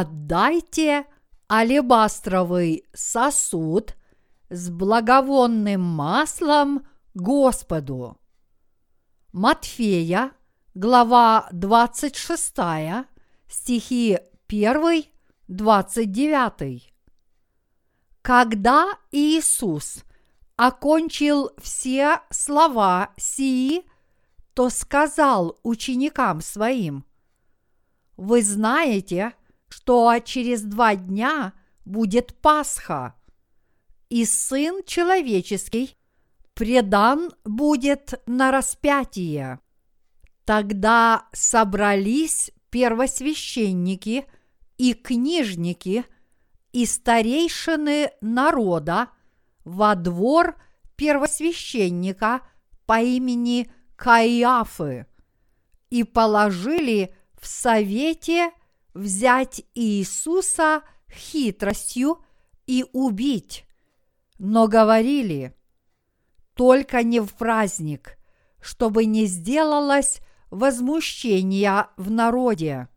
[0.00, 1.06] отдайте
[1.50, 3.96] алебастровый сосуд
[4.50, 8.18] с благовонным маслом Господу.
[9.32, 10.32] Матфея,
[10.74, 12.54] глава 26,
[13.48, 15.04] стихи 1,
[15.48, 16.92] 29.
[18.20, 20.04] Когда Иисус
[20.56, 23.86] окончил все слова сии,
[24.52, 27.06] то сказал ученикам своим,
[28.16, 29.35] «Вы знаете,
[29.68, 31.52] что через два дня
[31.84, 33.14] будет Пасха,
[34.08, 35.96] и Сын Человеческий
[36.54, 39.60] предан будет на распятие.
[40.44, 44.26] Тогда собрались первосвященники
[44.78, 46.04] и книжники
[46.72, 49.08] и старейшины народа
[49.64, 50.56] во двор
[50.96, 52.42] первосвященника
[52.86, 55.06] по имени Каиафы
[55.90, 58.50] и положили в совете
[58.96, 62.24] взять Иисуса хитростью
[62.66, 63.64] и убить,
[64.38, 65.54] но говорили,
[66.54, 68.18] только не в праздник,
[68.60, 72.88] чтобы не сделалось возмущения в народе.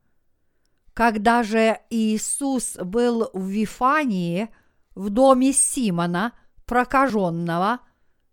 [0.93, 4.49] Когда же Иисус был в Вифании,
[4.95, 6.33] в доме Симона,
[6.65, 7.79] прокаженного,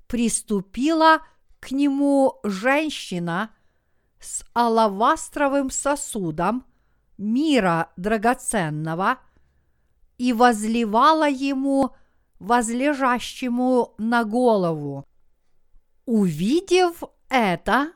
[0.07, 1.21] приступила
[1.61, 3.51] к нему женщина
[4.21, 6.65] с алавастровым сосудом
[7.19, 9.19] мира драгоценного
[10.19, 11.95] и возливала ему
[12.39, 15.07] возлежащему на голову.
[16.05, 17.93] Увидев это,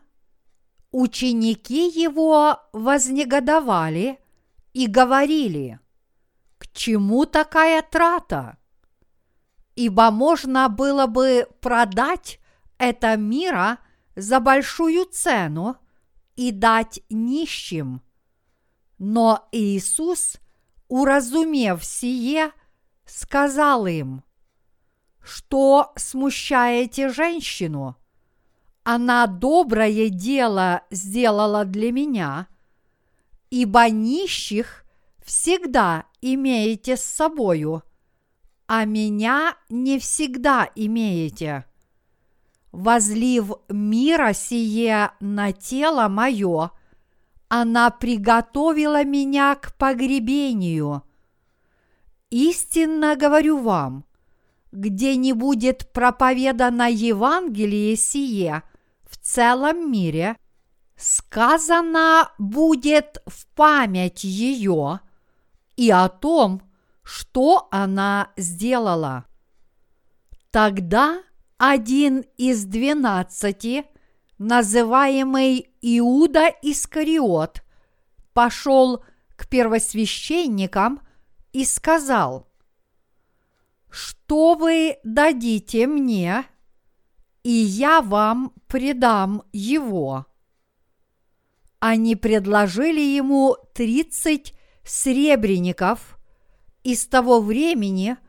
[0.90, 4.18] ученики его вознегодовали
[4.72, 5.78] и говорили,
[6.58, 8.58] к чему такая трата?
[9.76, 12.40] Ибо можно было бы продать
[12.78, 13.78] это мира
[14.16, 15.76] за большую цену
[16.36, 18.02] и дать нищим.
[19.00, 20.36] Но Иисус,
[20.88, 22.52] уразумев сие,
[23.06, 24.22] сказал им,
[25.22, 27.96] что смущаете женщину?
[28.82, 32.46] Она доброе дело сделала для меня,
[33.48, 34.84] ибо нищих
[35.24, 37.82] всегда имеете с собою,
[38.66, 41.64] а меня не всегда имеете.
[42.70, 46.72] Возлив мира сие на тело мое,
[47.50, 51.02] она приготовила меня к погребению.
[52.30, 54.04] Истинно говорю вам,
[54.70, 58.62] где не будет проповедано Евангелие сие
[59.02, 60.36] в целом мире,
[60.96, 65.00] сказано будет в память ее
[65.76, 66.62] и о том,
[67.02, 69.24] что она сделала.
[70.52, 71.20] Тогда
[71.58, 73.86] один из двенадцати,
[74.40, 77.62] называемый Иуда Искариот,
[78.32, 79.04] пошел
[79.36, 81.00] к первосвященникам
[81.52, 82.48] и сказал,
[83.88, 86.44] «Что вы дадите мне,
[87.44, 90.26] и я вам предам его?»
[91.78, 96.18] Они предложили ему тридцать сребреников,
[96.82, 98.16] и с того времени–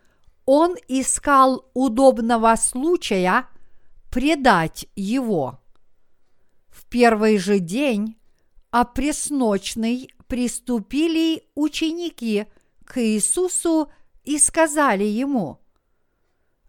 [0.53, 3.47] он искал удобного случая
[4.11, 5.60] предать его.
[6.91, 8.17] Первый же день,
[8.69, 12.47] а пресночный, приступили ученики
[12.83, 13.89] к Иисусу
[14.25, 15.61] и сказали ему,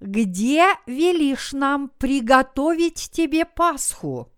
[0.00, 4.32] «Где велишь нам приготовить тебе Пасху?»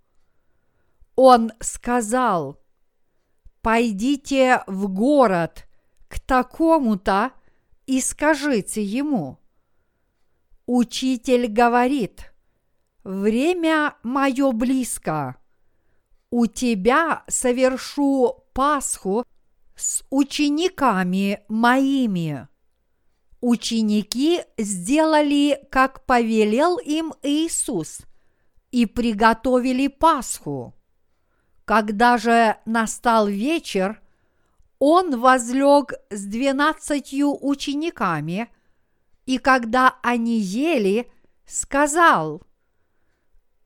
[1.16, 2.58] Он сказал,
[3.60, 5.68] «Пойдите в город
[6.08, 7.32] к такому-то,
[7.86, 9.38] и скажите ему,
[10.64, 12.32] Учитель говорит,
[13.02, 15.36] время мое близко,
[16.34, 19.24] у тебя совершу Пасху
[19.76, 22.48] с учениками моими.
[23.40, 28.00] Ученики сделали, как повелел им Иисус,
[28.72, 30.74] и приготовили Пасху.
[31.64, 34.02] Когда же настал вечер,
[34.80, 38.52] он возлег с двенадцатью учениками,
[39.24, 41.08] и когда они ели,
[41.46, 42.42] сказал,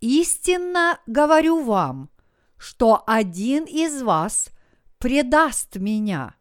[0.02, 2.10] «Истинно говорю вам,
[2.58, 4.50] что один из вас
[4.98, 6.34] предаст меня».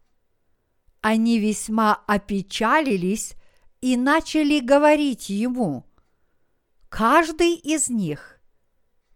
[1.00, 3.34] Они весьма опечалились
[3.80, 5.84] и начали говорить ему,
[6.88, 8.38] каждый из них,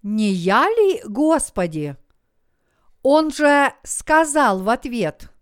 [0.02, 1.96] «Не я ли, Господи?»
[3.02, 5.32] Он же сказал в ответ,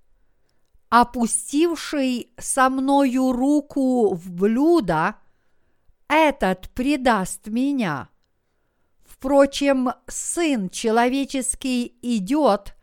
[0.90, 5.16] опустивший со мною руку в блюдо,
[6.08, 8.08] этот предаст меня.
[9.20, 12.74] Впрочем, Сын Человеческий идет,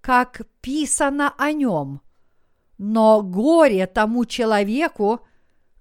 [0.00, 2.00] как писано о нем,
[2.76, 5.20] но горе тому человеку,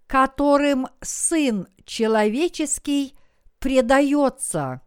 [0.05, 3.17] которым Сын Человеческий
[3.57, 4.81] предается.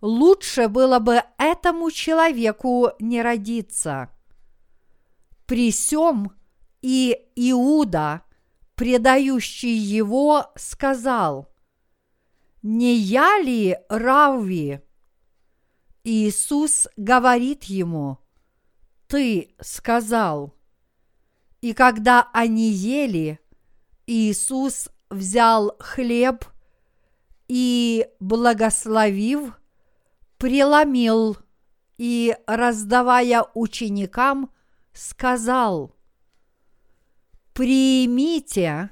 [0.00, 4.10] Лучше было бы этому человеку не родиться.
[5.46, 6.32] При сем
[6.82, 8.22] и Иуда,
[8.74, 11.49] предающий его, сказал,
[12.62, 14.80] «Не я ли Равви?»
[16.04, 18.18] Иисус говорит ему,
[19.06, 20.54] «Ты сказал».
[21.62, 23.38] И когда они ели,
[24.06, 26.44] Иисус взял хлеб
[27.48, 29.58] и, благословив,
[30.38, 31.36] преломил
[31.98, 34.50] и, раздавая ученикам,
[34.92, 35.94] сказал,
[37.52, 38.90] «Примите,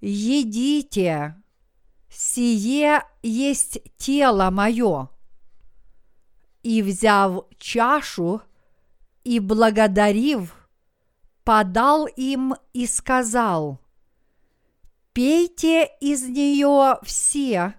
[0.00, 1.37] едите,
[2.18, 5.08] сие есть тело мое».
[6.64, 8.42] И, взяв чашу
[9.22, 10.68] и благодарив,
[11.44, 13.80] подал им и сказал,
[15.12, 17.74] «Пейте из нее все,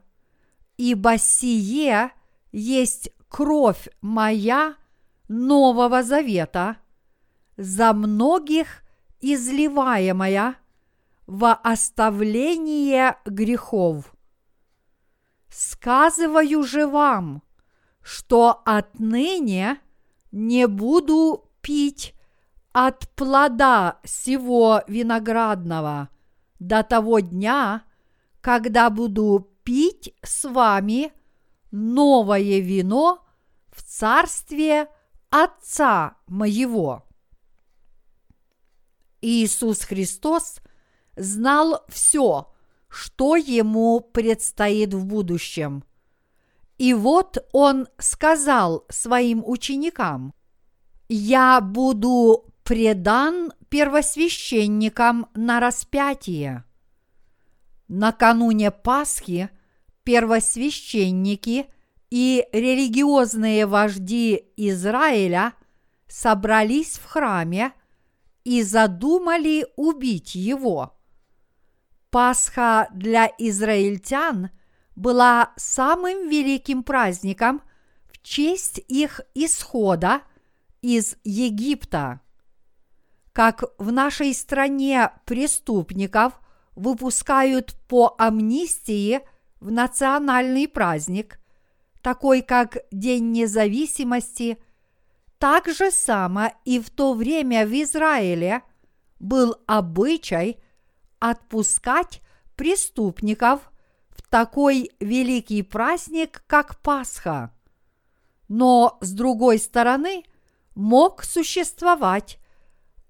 [0.77, 2.11] ибо сие
[2.53, 4.75] есть кровь моя
[5.27, 6.77] Нового Завета,
[7.57, 8.83] за многих
[9.19, 10.55] изливаемая
[11.27, 14.15] во оставление грехов.
[15.49, 17.43] Сказываю же вам,
[18.01, 19.79] что отныне
[20.31, 22.15] не буду пить
[22.71, 26.09] от плода сего виноградного
[26.59, 27.83] до того дня,
[28.41, 31.11] когда буду пить с вами
[31.71, 33.25] новое вино
[33.71, 34.87] в царстве
[35.31, 37.05] Отца моего.
[39.21, 40.59] Иисус Христос
[41.15, 42.51] знал все,
[42.89, 45.83] что ему предстоит в будущем.
[46.77, 50.33] И вот он сказал своим ученикам,
[51.07, 56.63] «Я буду предан первосвященникам на распятие.
[57.87, 59.49] Накануне Пасхи
[60.03, 61.65] первосвященники
[62.09, 65.53] и религиозные вожди Израиля
[66.07, 67.73] собрались в храме
[68.43, 70.98] и задумали убить его.
[72.11, 74.49] Пасха для израильтян
[74.95, 77.61] была самым великим праздником
[78.11, 80.21] в честь их исхода
[80.81, 82.21] из Египта.
[83.31, 86.33] Как в нашей стране преступников
[86.75, 89.21] выпускают по амнистии
[89.59, 91.39] в национальный праздник,
[92.01, 94.57] такой как День независимости,
[95.37, 98.63] так же само и в то время в Израиле
[99.19, 100.57] был обычай
[101.19, 102.21] отпускать
[102.55, 103.71] преступников
[104.09, 107.53] в такой великий праздник, как Пасха.
[108.47, 110.23] Но, с другой стороны,
[110.75, 112.39] мог существовать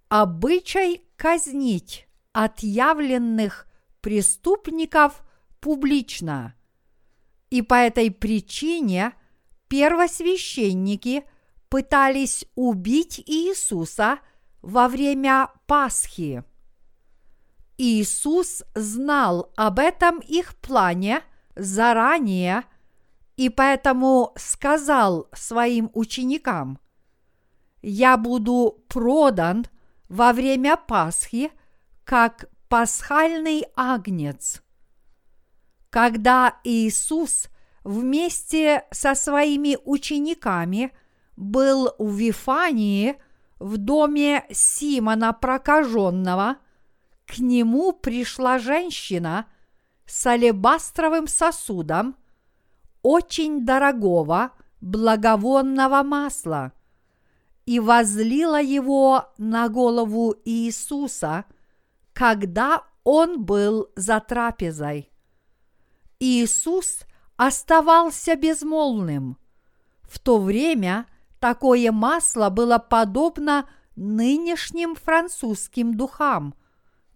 [0.09, 3.67] обычай казнить отъявленных
[4.01, 5.23] преступников
[5.59, 6.55] публично.
[7.49, 9.13] И по этой причине
[9.67, 11.23] первосвященники
[11.69, 14.19] пытались убить Иисуса
[14.61, 16.43] во время Пасхи.
[17.79, 21.23] Иисус знал об этом их плане
[21.55, 22.63] заранее
[23.37, 26.79] и поэтому сказал своим ученикам,
[27.81, 29.65] «Я буду продан–
[30.09, 31.51] во время Пасхи
[32.03, 34.61] как пасхальный агнец.
[35.89, 37.47] Когда Иисус
[37.83, 40.91] вместе со своими учениками
[41.37, 43.15] был в Вифании
[43.59, 46.57] в доме Симона Прокаженного,
[47.29, 49.45] к нему пришла женщина
[50.05, 52.15] с алебастровым сосудом
[53.03, 56.73] очень дорогого благовонного масла–
[57.69, 61.45] и возлила его на голову Иисуса,
[62.13, 65.11] когда он был за трапезой.
[66.19, 67.01] Иисус
[67.37, 69.37] оставался безмолвным.
[70.01, 71.05] В то время
[71.39, 76.55] такое масло было подобно нынешним французским духам,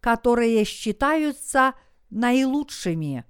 [0.04, 1.74] которые считаются
[2.10, 3.24] наилучшими.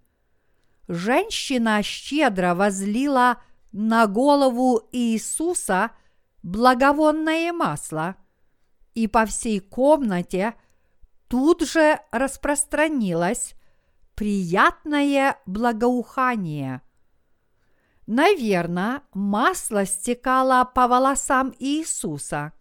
[0.88, 3.38] Женщина щедро возлила
[3.72, 5.92] на голову Иисуса–
[6.44, 8.16] благовонное масло,
[8.94, 10.56] и по всей комнате
[11.28, 13.56] тут же распространилось
[14.16, 16.82] приятное благоухание.
[18.06, 22.52] Наверное, масло стекало по волосам Иисуса.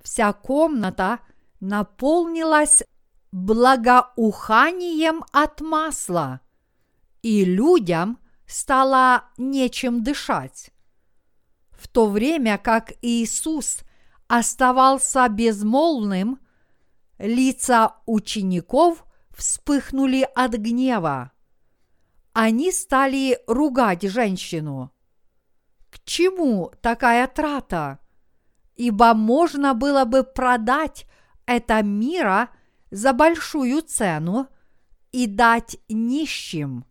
[0.00, 1.18] Вся комната
[1.58, 2.84] наполнилась
[3.32, 6.40] благоуханием от масла,
[7.22, 10.72] и людям стало нечем дышать
[11.80, 13.78] в то время как Иисус
[14.28, 16.38] оставался безмолвным,
[17.18, 21.32] лица учеников вспыхнули от гнева.
[22.34, 24.92] Они стали ругать женщину.
[25.90, 27.98] К чему такая трата?
[28.76, 31.06] Ибо можно было бы продать
[31.46, 32.50] это мира
[32.90, 34.48] за большую цену
[35.12, 36.84] и дать нищим.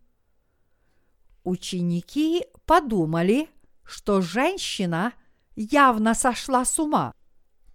[1.44, 3.48] Ученики подумали,
[3.84, 5.12] что женщина
[5.56, 7.12] явно сошла с ума,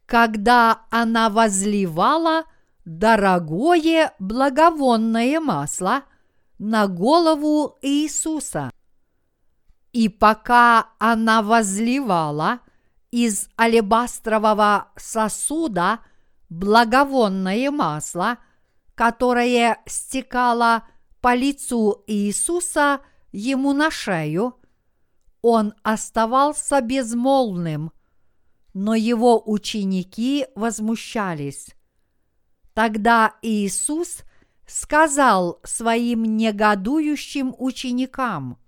[0.06, 2.44] когда она возливала
[2.86, 6.04] дорогое благовонное масло
[6.60, 8.72] на голову Иисуса.
[9.92, 12.60] И пока она возливала
[13.12, 16.00] из алебастрового сосуда
[16.50, 18.38] благовонное масло,
[18.96, 20.88] которое стекало
[21.22, 24.56] по лицу Иисуса ему на шею,
[25.42, 27.92] он оставался безмолвным,
[28.74, 31.70] но его ученики возмущались.
[32.74, 34.24] Тогда Иисус
[34.68, 38.60] сказал своим негодующим ученикам,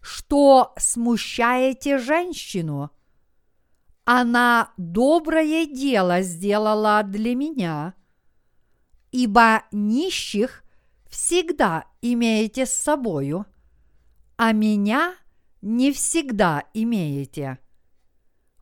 [0.00, 2.90] что смущаете женщину?
[4.08, 7.94] Она доброе дело сделала для меня,
[9.10, 10.62] ибо нищих
[11.08, 13.46] всегда имеете с собою,
[14.36, 15.16] а меня
[15.60, 17.58] не всегда имеете.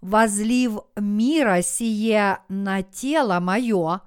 [0.01, 4.01] Возлив мира сие на тело мое,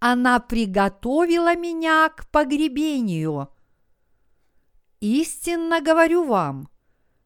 [0.00, 3.50] она приготовила меня к погребению.
[4.98, 6.68] Истинно говорю вам,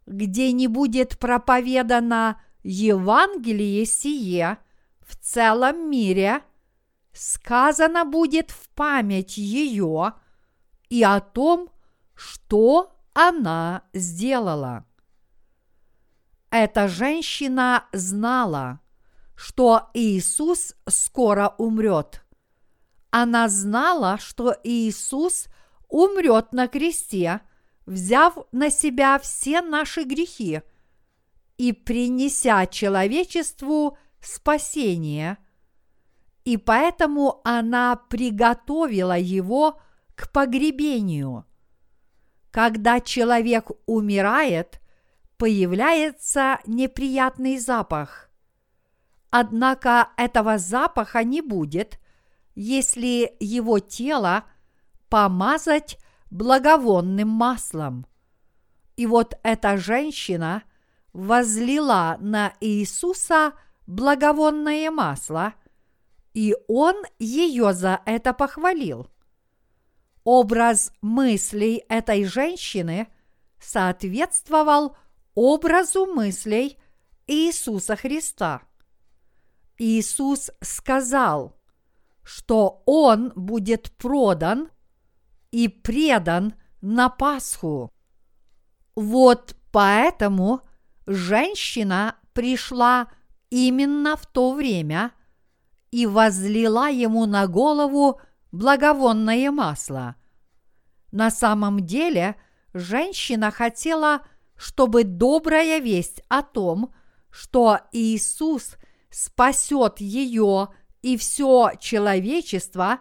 [0.04, 4.59] где не будет проповедано Евангелие сие
[5.00, 6.42] в целом мире,
[7.12, 10.14] сказано будет в память ее
[10.88, 11.71] и о том,
[12.16, 14.85] что она сделала.
[16.50, 18.80] Эта женщина знала,
[19.37, 22.25] что Иисус скоро умрет.
[23.11, 25.47] Она знала, что Иисус
[25.88, 27.40] умрет на кресте–
[27.87, 30.62] взяв на себя все наши грехи
[31.56, 35.38] и принеся человечеству спасение,
[36.44, 39.80] и поэтому она приготовила его
[40.14, 41.46] к погребению.
[42.50, 44.80] Когда человек умирает,
[45.37, 48.30] появляется неприятный запах.
[49.30, 51.99] Однако этого запаха не будет,
[52.54, 54.44] если его тело
[55.08, 55.99] помазать
[56.30, 58.06] благовонным маслом.
[58.96, 60.62] И вот эта женщина
[61.14, 63.54] возлила на Иисуса
[63.87, 65.54] благовонное масло,
[66.35, 69.09] и он ее за это похвалил.
[70.25, 73.09] Образ мыслей этой женщины
[73.59, 74.97] соответствовал
[75.35, 76.78] образу мыслей
[77.26, 78.62] Иисуса Христа.
[79.78, 81.56] Иисус сказал,
[82.23, 84.71] что Он будет продан
[85.50, 87.92] и предан на Пасху.
[88.94, 90.62] Вот поэтому
[91.06, 93.08] женщина пришла
[93.50, 95.12] именно в то время
[95.90, 98.20] и возлила ему на голову
[98.52, 100.16] благовонное масло.
[101.12, 102.37] На самом деле
[102.73, 106.92] женщина хотела, чтобы добрая весть о том,
[107.30, 108.76] что Иисус
[109.11, 110.68] спасет ее
[111.02, 112.99] и все человечество,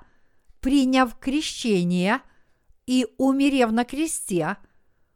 [0.60, 2.22] приняв крещение–
[2.86, 4.58] и, умерев на кресте,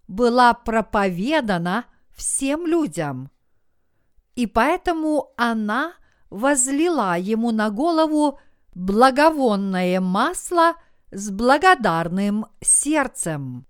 [0.07, 1.85] была проповедана
[2.17, 3.31] всем людям.
[4.35, 5.93] И поэтому она
[6.29, 8.39] возлила ему на голову
[8.75, 10.73] благовонное масло
[11.11, 13.65] с благодарным сердцем.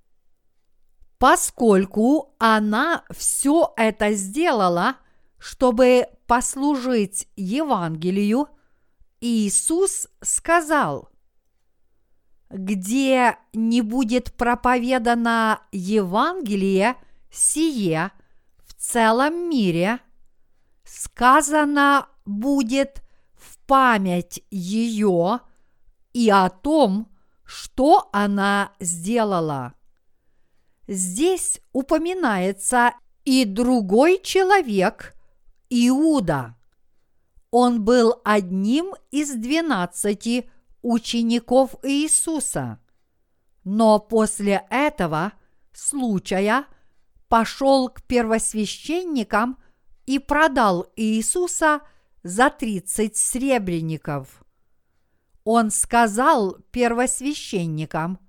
[1.20, 4.96] Поскольку она все это сделала,
[5.38, 8.48] чтобы послужить Евангелию,
[9.22, 11.10] Иисус сказал–
[12.50, 16.96] где не будет проповедано Евангелие
[17.30, 18.12] сие
[18.88, 20.00] целом мире,
[20.86, 23.04] сказано будет
[23.34, 25.42] в память ее
[26.14, 27.12] и о том,
[27.44, 29.74] что она сделала.
[30.88, 32.94] Здесь упоминается
[33.26, 35.16] и другой человек,
[35.70, 36.56] Иуда.
[37.52, 40.50] Он был одним из двенадцати
[40.82, 42.80] учеников Иисуса.
[43.66, 45.34] Но после этого
[45.74, 46.66] случая
[47.28, 49.58] пошел к первосвященникам
[50.06, 51.82] и продал Иисуса
[52.24, 54.44] за тридцать сребреников.
[55.44, 58.20] Он сказал первосвященникам,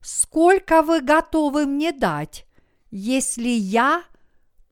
[0.00, 2.46] «Сколько вы готовы мне дать,
[2.90, 4.04] если я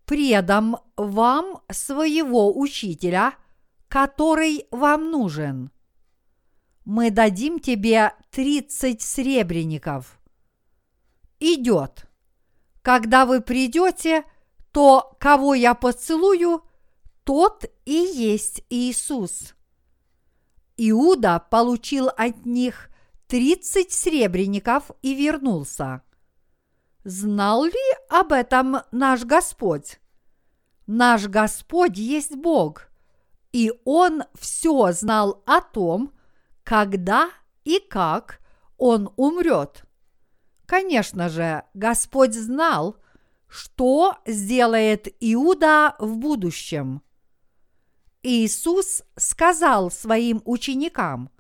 [0.05, 3.35] предам вам своего учителя,
[3.89, 5.71] который вам нужен.
[6.85, 10.19] Мы дадим тебе тридцать сребреников.
[11.39, 12.08] Идет.
[12.89, 14.25] Когда вы придете,
[14.73, 16.63] то кого я поцелую,
[17.23, 19.55] тот и есть Иисус.
[20.79, 22.89] Иуда получил от них
[23.27, 26.01] тридцать сребреников и вернулся.
[27.05, 27.75] Знал ли
[28.09, 30.01] об этом наш Господь?
[30.87, 32.89] Наш Господь есть Бог,
[33.53, 36.15] и Он все знал о том,
[36.65, 37.29] когда
[37.65, 38.41] и как
[38.79, 39.85] Он умрет.
[40.69, 42.99] Конечно же, Господь знал,
[43.49, 47.01] что сделает Иуда в будущем.
[48.23, 51.31] Иисус сказал своим ученикам,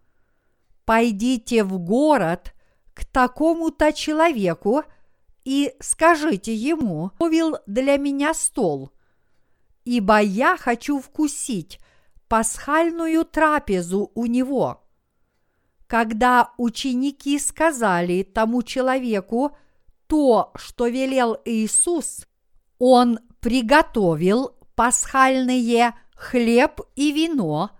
[0.86, 2.54] «Пойдите в город
[2.94, 4.84] к такому-то человеку
[5.44, 8.92] и скажите ему, «Повел для меня стол,
[9.84, 11.80] ибо я хочу вкусить
[12.28, 14.87] пасхальную трапезу у него».
[15.88, 19.56] Когда ученики сказали тому человеку
[20.06, 22.26] то, что велел Иисус,
[22.78, 27.70] он приготовил пасхальные хлеб и вино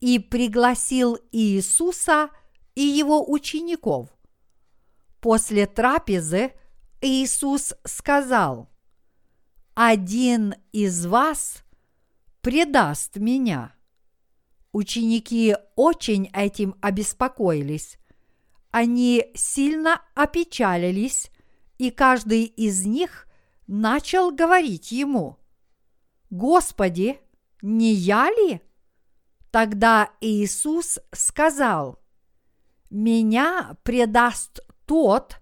[0.00, 2.28] и пригласил Иисуса
[2.74, 4.10] и его учеников.
[5.20, 6.52] После трапезы
[7.00, 8.68] Иисус сказал,
[9.74, 11.64] «Один из вас
[12.42, 13.73] предаст меня».
[14.74, 17.96] Ученики очень этим обеспокоились.
[18.72, 21.30] Они сильно опечалились,
[21.78, 23.28] и каждый из них
[23.68, 25.38] начал говорить ему,
[26.28, 27.20] «Господи,
[27.62, 28.62] не я ли?»
[29.52, 32.00] Тогда Иисус сказал,
[32.90, 35.36] «Меня предаст тот,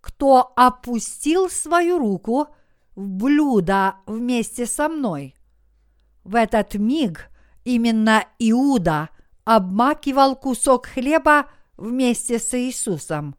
[0.00, 2.46] кто опустил свою руку
[2.94, 5.34] в блюдо вместе со мной».
[6.22, 7.32] В этот миг
[7.66, 9.10] именно Иуда
[9.44, 13.36] обмакивал кусок хлеба вместе с Иисусом.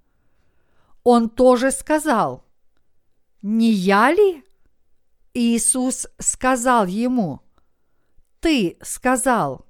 [1.04, 2.44] Он тоже сказал,
[3.42, 4.44] «Не я ли?»
[5.34, 7.42] Иисус сказал ему–
[8.40, 9.66] ты сказал.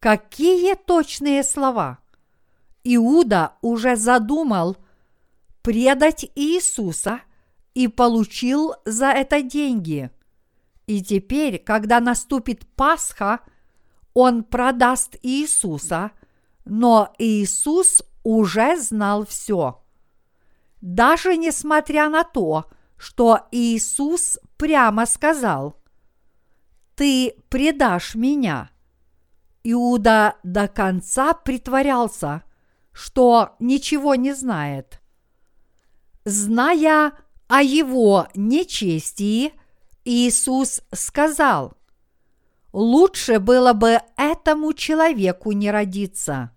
[0.00, 1.98] Какие точные слова?
[2.84, 4.76] Иуда уже задумал
[5.62, 7.20] предать Иисуса
[7.74, 10.10] и получил за это деньги.
[10.86, 13.40] И теперь, когда наступит Пасха,
[14.16, 16.10] он продаст Иисуса,
[16.64, 19.84] но Иисус уже знал все.
[20.80, 25.76] Даже несмотря на то, что Иисус прямо сказал–
[26.96, 28.70] ты предашь меня.
[29.62, 32.42] Иуда до конца притворялся,
[32.92, 35.00] что ничего не знает.
[36.24, 37.12] Зная
[37.48, 39.52] о его нечестии,
[40.04, 41.75] Иисус сказал,
[42.76, 46.50] лучше было бы этому человеку не родиться.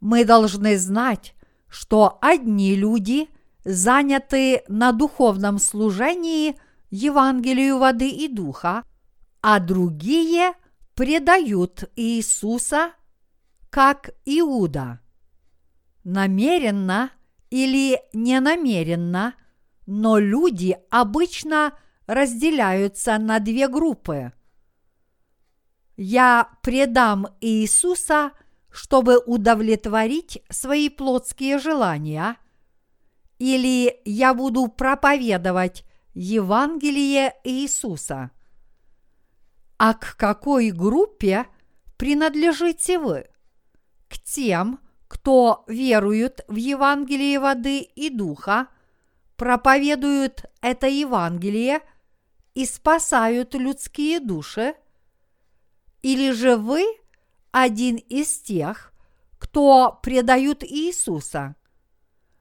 [0.00, 1.36] Мы должны знать,
[1.68, 3.28] что одни люди
[3.64, 6.56] заняты на духовном служении
[6.90, 8.82] Евангелию воды и духа,
[9.40, 10.54] а другие
[10.96, 12.90] предают Иисуса,
[13.70, 14.98] как Иуда.
[16.02, 17.10] Намеренно
[17.50, 19.34] или ненамеренно,
[19.86, 21.72] но люди обычно
[22.08, 24.32] разделяются на две группы.
[25.96, 28.32] Я предам Иисуса,
[28.70, 32.36] чтобы удовлетворить свои плотские желания,
[33.38, 38.30] или я буду проповедовать Евангелие Иисуса–
[39.78, 41.46] а к какой группе
[41.96, 43.26] принадлежите вы?
[44.08, 48.68] К тем, кто верует в Евангелие воды и духа,
[49.36, 51.80] проповедуют это Евангелие
[52.54, 54.74] и спасают людские души?
[56.04, 56.84] Или же вы
[57.50, 58.92] один из тех,
[59.38, 61.56] кто предают Иисуса?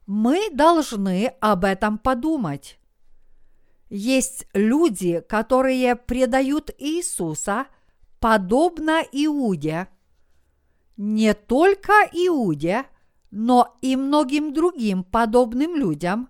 [0.06, 2.78] Мы должны об этом подумать.
[3.89, 7.67] Есть люди, которые предают Иисуса
[8.19, 9.88] подобно Иуде.
[10.97, 12.84] Не только Иуде,
[13.32, 16.28] но и многим другим подобным людям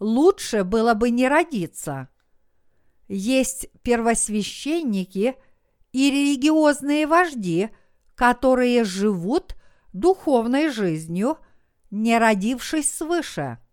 [0.00, 2.08] лучше было бы не родиться.
[3.06, 5.36] Есть первосвященники
[5.92, 7.70] и религиозные вожди,
[8.14, 9.56] которые живут
[9.92, 11.38] духовной жизнью,
[11.90, 13.58] не родившись свыше–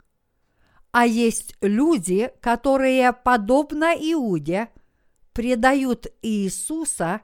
[0.92, 4.70] а есть люди, которые, подобно Иуде,
[5.34, 7.22] предают Иисуса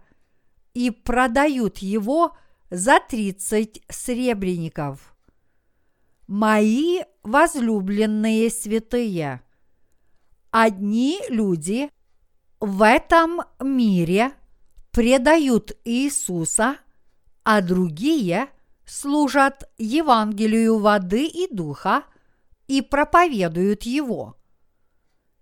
[0.74, 2.38] и продают его
[2.70, 5.16] за тридцать сребреников.
[6.28, 9.42] Мои возлюбленные святые,
[10.52, 11.90] одни люди
[12.60, 14.32] в этом мире
[14.96, 16.78] предают Иисуса,
[17.44, 18.48] а другие
[18.86, 22.06] служат Евангелию воды и духа
[22.68, 24.38] и проповедуют его.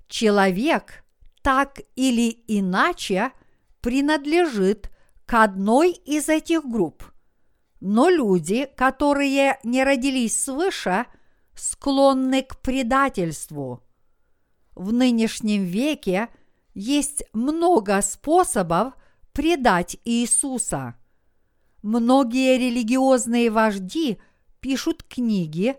[0.08, 1.04] Человек
[1.44, 3.32] так или иначе
[3.80, 4.90] принадлежит
[5.28, 7.04] к одной из этих групп,
[7.80, 11.06] но люди, которые не родились свыше,
[11.54, 13.84] склонны к предательству.
[14.74, 16.30] В нынешнем веке
[16.74, 18.96] есть много способов
[19.34, 20.96] предать Иисуса.
[21.82, 24.20] Многие религиозные вожди
[24.62, 25.76] пишут книги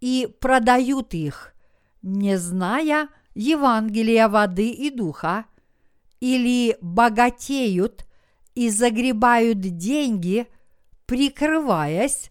[0.00, 1.54] и продают их,
[2.02, 5.44] не зная Евангелия воды и духа,
[6.20, 8.06] или богатеют
[8.54, 10.46] и загребают деньги,
[11.06, 12.30] прикрываясь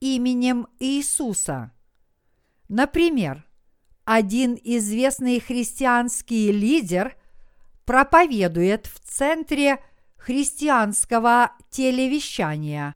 [0.00, 1.72] именем Иисуса.
[2.68, 3.46] Например,
[4.04, 7.16] один известный христианский лидер
[7.84, 9.78] проповедует в центре
[10.20, 12.94] христианского телевещания.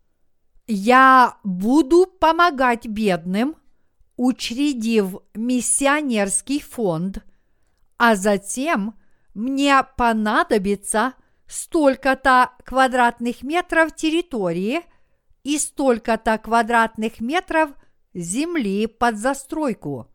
[0.67, 3.57] Я буду помогать бедным,
[4.17, 7.25] учредив миссионерский фонд,
[7.99, 8.95] а затем
[9.35, 11.15] мне понадобится
[11.47, 14.83] столько-то квадратных метров территории
[15.43, 17.71] и столько-то квадратных метров
[18.15, 20.09] земли под застройку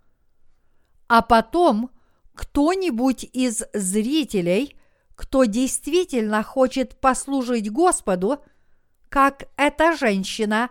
[1.09, 1.89] а потом
[2.35, 4.78] кто-нибудь из зрителей,
[5.19, 8.41] кто действительно хочет послужить Господу,
[9.09, 10.69] как эта женщина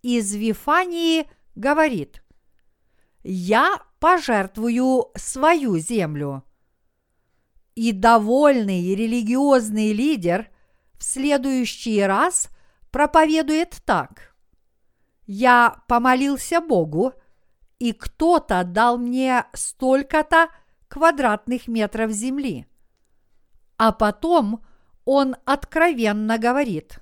[0.00, 2.22] из Вифании говорит,
[3.22, 6.42] «Я пожертвую свою землю».
[7.74, 10.48] И довольный религиозный лидер
[10.94, 12.48] в следующий раз
[12.90, 14.34] проповедует так.
[15.26, 17.12] «Я помолился Богу,
[17.78, 20.48] и кто-то дал мне столько-то
[20.88, 22.66] квадратных метров земли.
[23.80, 24.62] А потом
[25.06, 26.98] он откровенно говорит,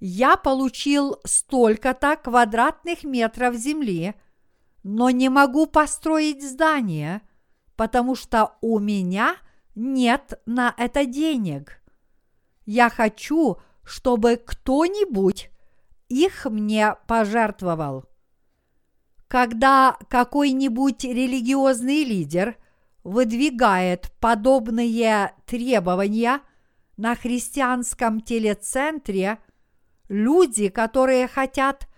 [0.00, 4.14] я получил столько-то квадратных метров земли,
[4.82, 7.22] но не могу построить здание,
[7.74, 9.36] потому что у меня
[9.74, 11.80] нет на это денег.
[12.66, 15.48] Я хочу, чтобы кто-нибудь
[16.10, 18.04] их мне пожертвовал.
[19.26, 22.58] Когда какой-нибудь религиозный лидер
[23.04, 26.40] выдвигает подобные требования
[26.96, 29.38] на христианском телецентре,
[30.08, 31.88] люди, которые хотят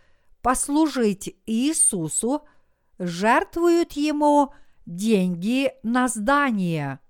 [0.42, 2.42] послужить Иисусу,
[2.98, 4.52] жертвуют ему
[4.84, 7.00] деньги на здание.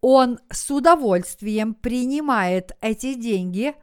[0.00, 3.74] Он с удовольствием принимает эти деньги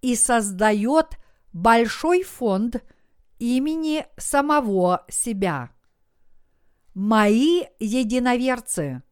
[0.00, 1.18] и создает
[1.52, 2.82] большой фонд–
[3.40, 5.70] имени самого себя.
[7.02, 9.02] Мои единоверцы,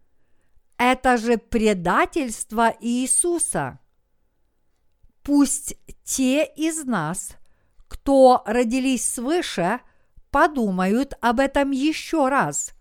[0.77, 3.79] это же предательство Иисуса.
[5.23, 5.75] Пусть
[6.05, 7.31] те из нас,
[7.89, 9.81] кто родились свыше,
[10.31, 12.75] подумают об этом еще раз.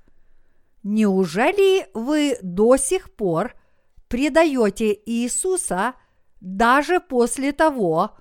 [0.83, 3.55] Неужели вы до сих пор
[4.09, 5.93] предаете Иисуса
[6.41, 8.11] даже после того,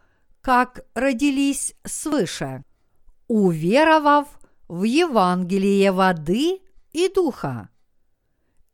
[0.41, 2.63] как родились свыше?
[3.27, 4.29] уверовав
[4.69, 6.61] в Евангелие воды
[6.97, 7.69] и духа?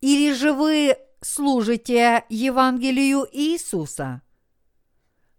[0.01, 4.23] Или же вы служите Евангелию Иисуса?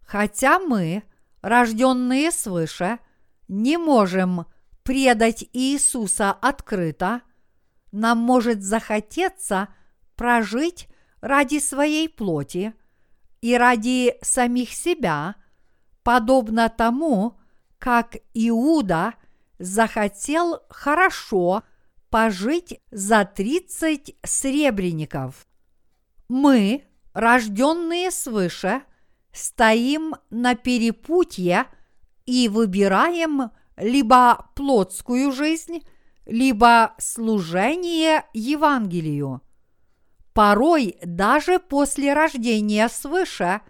[0.01, 1.03] Хотя мы,
[1.41, 2.99] рожденные свыше,
[3.47, 4.47] не можем
[4.83, 7.21] предать Иисуса открыто,
[7.93, 9.69] нам может захотеться
[10.17, 10.89] прожить
[11.21, 12.73] ради своей плоти
[13.39, 15.35] и ради самих себя,
[16.03, 17.39] подобно тому,
[17.79, 19.13] как Иуда
[19.57, 21.63] захотел хорошо
[22.13, 25.47] пожить за 30 сребреников.
[26.29, 28.83] Мы, рожденные свыше,
[29.31, 31.65] стоим на перепутье
[32.27, 35.81] и выбираем либо плотскую жизнь,
[36.27, 39.41] либо служение Евангелию.
[40.33, 43.61] Порой даже после рождения свыше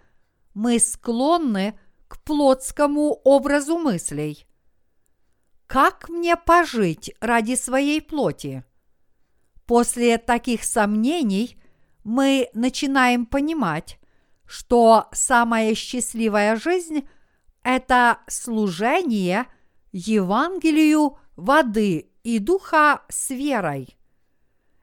[0.52, 1.78] мы склонны
[2.08, 4.46] к плотскому образу мыслей.
[5.66, 8.64] Как мне пожить ради своей плоти?
[9.66, 11.58] После таких сомнений
[12.04, 13.98] мы начинаем понимать,
[14.46, 17.08] что самая счастливая жизнь–
[17.62, 19.46] это служение
[19.92, 23.96] Евангелию воды и духа с верой.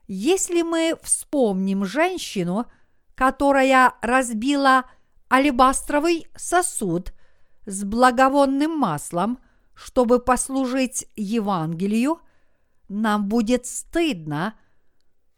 [0.08, 2.66] Если мы вспомним женщину,
[3.16, 4.86] которая разбила
[5.32, 7.14] алебастровый сосуд
[7.66, 9.40] с благовонным маслом,
[9.84, 12.22] чтобы послужить Евангелию,
[12.88, 14.54] нам будет стыдно,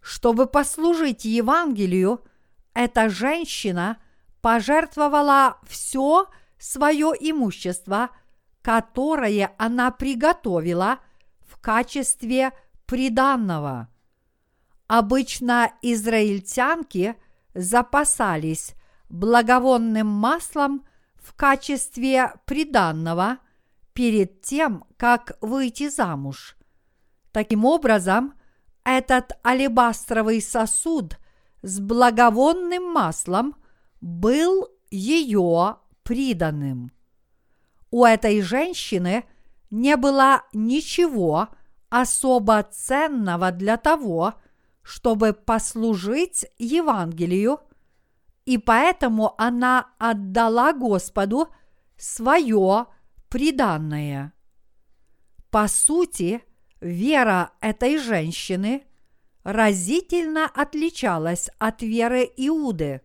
[0.01, 2.25] чтобы послужить Евангелию,
[2.73, 4.01] эта женщина
[4.41, 6.27] пожертвовала все
[6.59, 8.09] свое имущество,
[8.61, 10.99] которое она приготовила
[11.47, 12.51] в качестве
[12.85, 13.87] приданного.
[14.87, 17.15] Обычно израильтянки
[17.53, 18.73] запасались
[19.09, 23.37] благовонным маслом в качестве приданного
[23.93, 26.57] перед тем, как выйти замуж.
[27.31, 28.33] Таким образом,
[28.83, 31.17] этот алебастровый сосуд
[31.61, 33.55] с благовонным маслом
[34.01, 36.91] был ее приданным.
[37.89, 39.25] У этой женщины
[39.71, 41.49] не было ничего
[41.89, 44.33] особо ценного для того,
[44.81, 47.59] чтобы послужить Евангелию,
[48.45, 51.47] и поэтому она отдала Господу
[51.97, 52.87] свое
[53.33, 54.31] приданное.
[55.49, 56.43] По сути,
[56.81, 58.83] вера этой женщины
[59.43, 63.01] разительно отличалась от веры Иуды,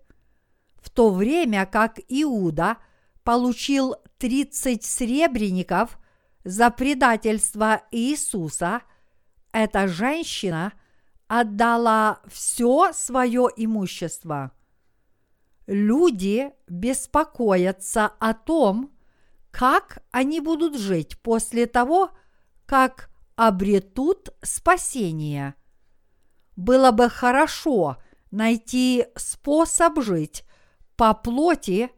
[0.83, 2.77] в то время как Иуда
[3.25, 5.99] получил 30 сребреников
[6.45, 8.83] за предательство Иисуса,
[9.53, 10.75] эта женщина
[11.27, 14.53] отдала все свое имущество.
[15.67, 18.93] Люди беспокоятся о том,
[19.59, 22.13] как они будут жить после того,
[22.65, 25.57] как обретут спасение.
[26.55, 27.97] Было бы хорошо
[28.31, 30.45] найти способ жить
[30.95, 31.91] по плоти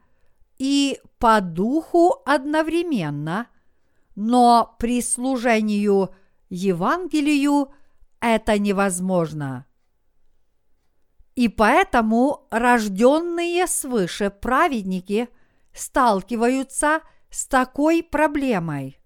[0.57, 3.47] и по духу одновременно,
[4.17, 6.15] но при служению
[6.49, 7.75] Евангелию
[8.21, 9.67] это невозможно.
[11.35, 15.29] И поэтому рожденные свыше праведники
[15.75, 19.01] сталкиваются с такой проблемой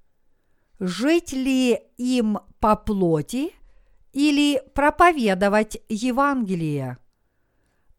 [0.81, 3.53] жить ли им по плоти
[4.13, 6.99] или проповедовать Евангелие.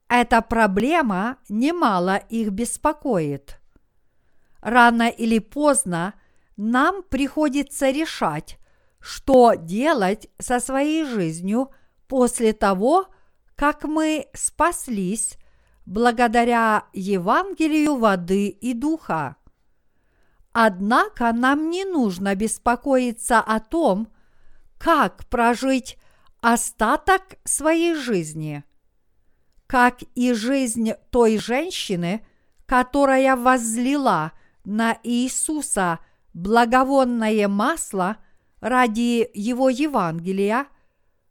[0.07, 3.59] Эта проблема немало их беспокоит.
[4.61, 6.13] Рано или поздно
[6.57, 8.57] нам приходится решать,
[8.99, 11.71] что делать со своей жизнью
[12.07, 13.07] после того,
[13.55, 15.37] как мы спаслись
[15.85, 19.37] благодаря Евангелию воды и духа.
[20.57, 24.07] Однако нам не нужно беспокоиться о том,
[24.77, 25.97] как прожить
[26.39, 28.63] остаток своей жизни.
[29.67, 32.25] Как и жизнь той женщины,
[32.65, 34.31] которая возлила
[34.63, 35.99] на Иисуса
[36.33, 38.15] благовонное масло
[38.61, 40.67] ради Его Евангелия,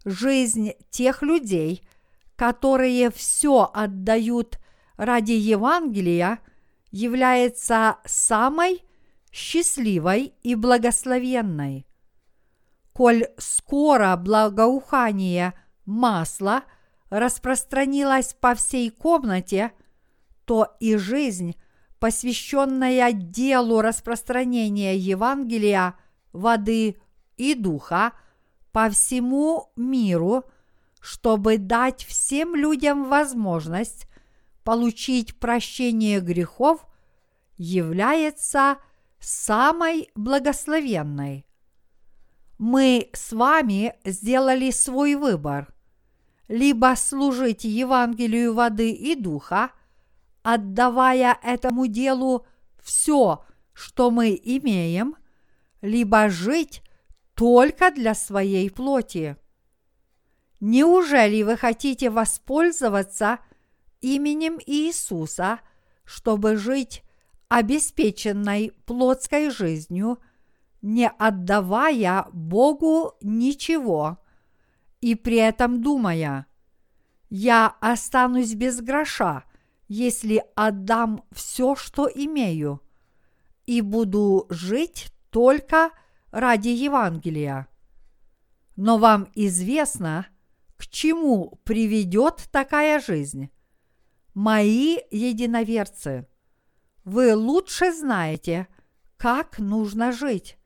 [0.04, 1.88] жизнь тех людей,
[2.36, 4.58] которые все отдают
[4.98, 6.40] ради Евангелия,
[6.90, 8.84] является самой
[9.34, 11.86] счастливой и благословенной.
[12.92, 16.62] Коль скоро благоухание масла
[17.10, 19.72] распространилось по всей комнате,
[20.44, 21.56] то и жизнь,
[21.98, 25.96] посвященная делу распространения Евангелия,
[26.32, 26.96] воды
[27.36, 28.12] и духа
[28.70, 30.44] по всему миру,
[31.00, 34.06] чтобы дать всем людям возможность
[34.62, 36.86] получить прощение грехов,
[37.56, 38.76] является–
[39.26, 41.46] самой благословенной.
[42.58, 45.72] Мы с вами сделали свой выбор–
[46.48, 49.70] либо служить Евангелию воды и духа,
[50.42, 52.46] отдавая этому делу
[52.82, 55.16] все, что мы имеем,
[55.80, 56.82] либо жить
[57.34, 59.36] только для своей плоти.
[60.60, 63.38] Неужели вы хотите воспользоваться
[64.00, 65.60] именем Иисуса,
[66.04, 67.02] чтобы жить
[67.48, 70.18] обеспеченной плотской жизнью,
[70.82, 74.18] не отдавая Богу ничего,
[75.00, 76.46] и при этом думая,
[77.30, 79.44] я останусь без гроша,
[79.88, 82.80] если отдам все, что имею,
[83.66, 85.90] и буду жить только
[86.30, 87.68] ради Евангелия.
[88.76, 90.26] Но вам известно,
[90.76, 93.50] к чему приведет такая жизнь.
[94.34, 96.26] Мои единоверцы–
[97.04, 98.66] вы лучше знаете,
[99.16, 100.58] как нужно жить.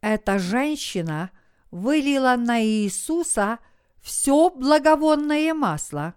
[0.00, 1.30] Эта женщина
[1.70, 3.58] вылила на Иисуса
[4.00, 6.14] все благовонное масло.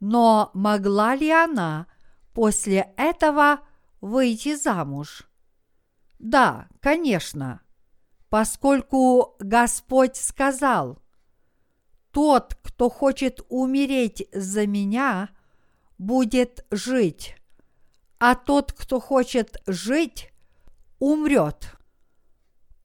[0.00, 1.86] Но могла ли она
[2.34, 3.60] после этого
[4.00, 5.26] выйти замуж?
[6.18, 7.60] Да, конечно,
[8.28, 11.02] поскольку Господь сказал,
[12.10, 15.30] «Тот, кто хочет умереть за меня,
[15.98, 17.36] будет жить»
[18.18, 20.32] а тот, кто хочет жить,
[20.98, 21.72] умрет.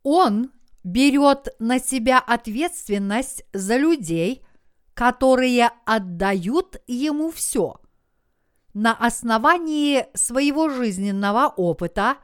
[0.03, 0.51] Он
[0.83, 4.43] берет на себя ответственность за людей,
[4.93, 7.79] которые отдают ему все.
[8.73, 12.17] На основании своего жизненного опыта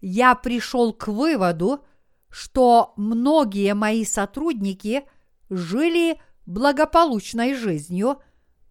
[0.00, 1.84] я пришел к выводу,
[2.30, 5.04] что многие мои сотрудники
[5.50, 8.20] жили благополучной жизнью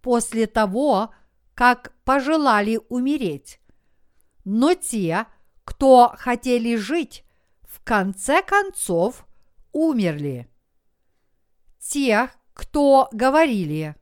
[0.01, 1.13] после того,
[1.53, 3.59] как пожелали умереть.
[4.51, 5.27] Но те,
[5.63, 7.23] кто хотели жить,
[7.61, 9.27] в конце концов
[9.73, 10.49] умерли.
[11.77, 13.95] Те, кто говорили,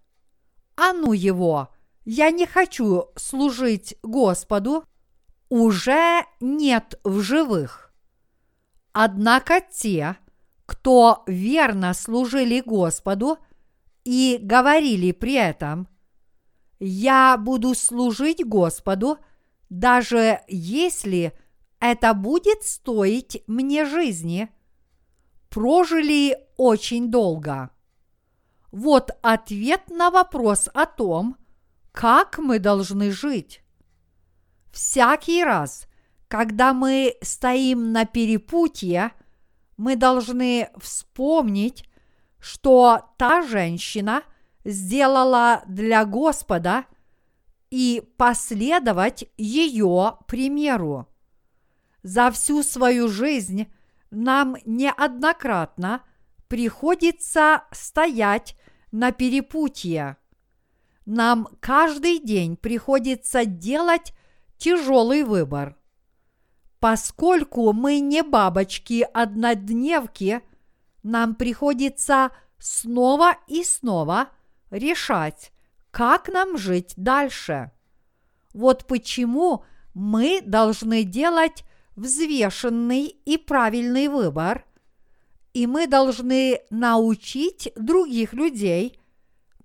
[0.77, 1.67] а ну его,
[2.05, 4.85] я не хочу служить Господу,
[5.49, 7.93] уже нет в живых.
[8.93, 10.15] Однако те,
[10.65, 13.37] кто верно служили Господу
[14.05, 15.89] и говорили при этом,
[16.79, 19.17] я буду служить Господу,
[19.69, 21.33] даже если
[21.79, 24.49] это будет стоить мне жизни,
[25.49, 27.69] прожили очень долго.
[28.71, 31.37] Вот ответ на вопрос о том,
[31.91, 33.63] как мы должны жить.
[34.71, 35.87] Всякий раз,
[36.27, 39.11] когда мы стоим на перепутье,
[39.77, 41.85] мы должны вспомнить,
[42.39, 44.23] что та женщина
[44.63, 46.85] сделала для Господа
[47.69, 51.07] и последовать ее примеру.
[52.03, 53.67] За всю свою жизнь
[54.11, 56.03] нам неоднократно
[56.47, 58.55] приходится стоять
[58.91, 60.17] на перепутье.
[61.05, 64.13] Нам каждый день приходится делать
[64.57, 65.77] тяжелый выбор.
[66.79, 70.41] Поскольку мы не бабочки-однодневки,
[71.03, 74.29] нам приходится снова и снова
[74.69, 75.51] решать,
[75.97, 77.71] как нам жить дальше.
[78.53, 79.63] Вот почему
[79.95, 81.63] мы должны делать
[81.95, 84.63] взвешенный и правильный выбор,
[85.53, 88.99] и мы должны научить других людей,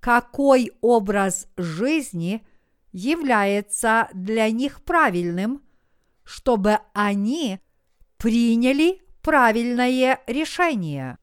[0.00, 2.42] какой образ жизни
[2.92, 5.60] является для них правильным,
[6.24, 7.60] чтобы они
[8.16, 11.18] приняли правильное решение.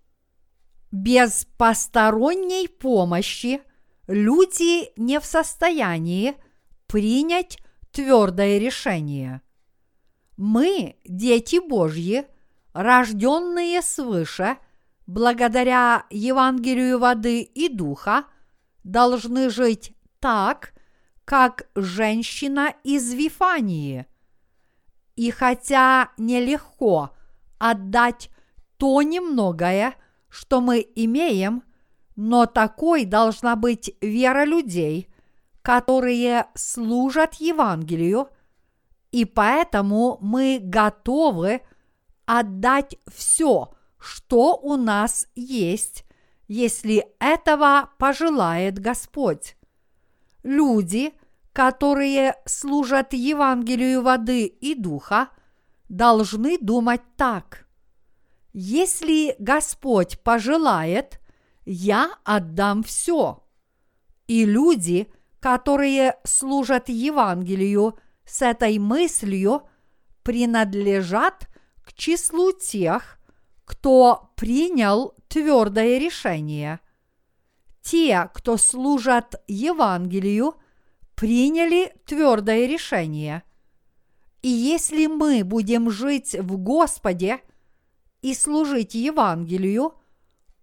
[0.91, 3.62] Без посторонней помощи
[4.10, 6.36] люди не в состоянии
[6.88, 7.60] принять
[7.91, 9.41] твердое решение.
[10.36, 12.26] Мы, дети Божьи,
[12.74, 14.58] рожденные свыше,
[15.06, 18.26] благодаря Евангелию воды и духа,
[18.84, 20.74] должны жить так,
[21.24, 24.08] как женщина из Вифании.
[25.15, 27.12] И хотя нелегко
[27.60, 28.32] отдать
[28.78, 29.93] то немногое,
[30.30, 31.63] что мы имеем,
[32.22, 35.08] но такой должна быть вера людей,
[35.62, 38.30] которые служат Евангелию–
[39.12, 41.62] и поэтому мы готовы
[42.26, 46.06] отдать все, что у нас есть,
[46.48, 49.56] если этого пожелает Господь.
[50.44, 51.14] Люди,
[51.54, 55.30] которые служат Евангелию воды и духа,
[55.90, 57.68] должны думать так.
[58.54, 61.19] Если Господь пожелает,
[61.72, 63.44] я отдам все.
[64.26, 65.08] И люди,
[65.40, 69.70] которые служат Евангелию с этой мыслью
[70.24, 71.48] принадлежат
[71.84, 73.20] к числу тех,
[73.66, 76.80] кто принял твердое решение.
[77.84, 80.56] Те, кто служат Евангелию,
[81.14, 83.44] приняли твердое решение.
[84.42, 87.42] И если мы будем жить в Господе
[88.24, 89.99] и служить Евангелию,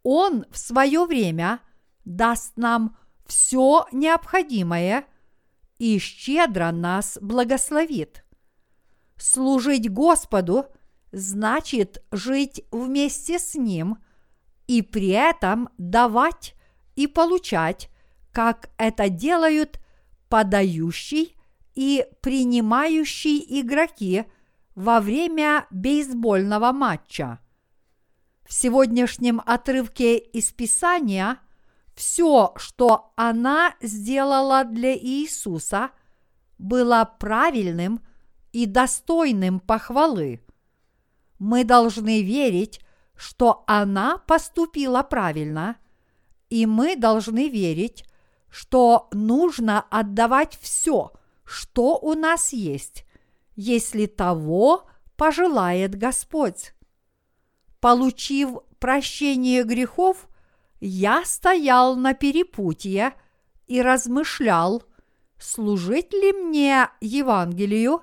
[0.09, 1.61] Он в свое время
[2.05, 5.05] даст нам все необходимое–
[5.79, 8.25] и щедро нас благословит.
[9.17, 10.67] Служить Господу
[11.13, 13.99] значит жить вместе с Ним
[14.67, 16.55] и при этом давать
[16.97, 17.91] и получать,
[18.33, 19.81] как это делают
[20.29, 21.37] подающий
[21.75, 24.25] и принимающий игроки
[24.75, 27.39] во время бейсбольного матча.
[28.49, 31.39] В сегодняшнем отрывке из Писания–
[31.97, 35.91] все, что она сделала для Иисуса,
[36.59, 38.01] было правильным
[38.53, 40.43] и достойным похвалы.
[41.39, 42.81] Мы должны верить,
[43.17, 45.77] что она поступила правильно,
[46.51, 48.05] и мы должны верить,
[48.51, 51.13] что нужно отдавать все,
[51.45, 53.07] что у нас есть,
[53.55, 54.85] если того
[55.17, 56.75] пожелает Господь.
[57.81, 60.29] Получив прощение грехов–
[60.81, 63.15] я стоял на перепутье
[63.67, 64.83] и размышлял,
[65.39, 68.03] служить ли мне Евангелию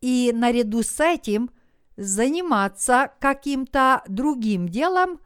[0.00, 1.50] и наряду с этим
[1.96, 5.20] заниматься каким-то другим делом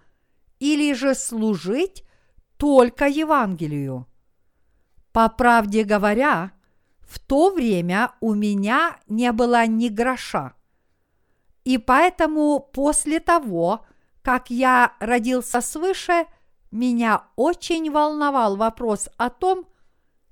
[0.59, 2.05] или же служить
[2.57, 4.07] только Евангелию.
[5.13, 6.53] По правде говоря,
[7.01, 10.55] в то время у меня не было ни гроша.
[11.65, 13.85] И поэтому после того,
[14.23, 16.27] как я родился свыше,
[16.71, 19.67] меня очень волновал вопрос о том,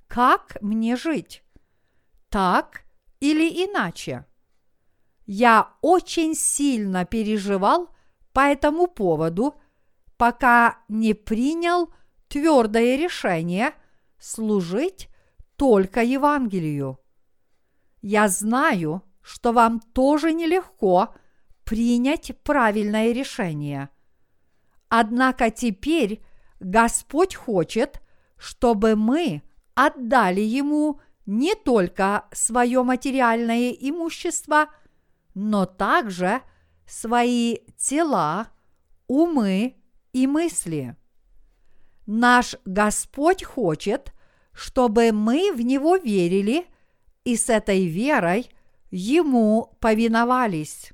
[0.07, 1.43] как мне жить.
[2.29, 2.83] Так
[3.19, 4.25] или иначе.
[5.25, 7.89] Я очень сильно переживал
[8.33, 9.55] по этому поводу,
[10.17, 11.93] пока не принял
[12.27, 13.73] твердое решение
[14.19, 15.09] служить
[15.55, 16.99] только Евангелию.
[18.01, 21.13] Я знаю, что вам тоже нелегко
[21.71, 23.87] принять правильное решение.
[24.89, 26.21] Однако теперь
[26.59, 28.01] Господь хочет,
[28.35, 29.41] чтобы мы
[29.73, 34.67] отдали Ему не только свое материальное имущество,
[35.33, 36.41] но также
[36.85, 38.49] свои тела,
[39.07, 39.77] умы
[40.11, 40.97] и мысли.
[42.05, 44.13] Наш Господь хочет,
[44.51, 46.65] чтобы мы в Него верили
[47.23, 48.49] и с этой верой
[48.89, 50.91] Ему повиновались.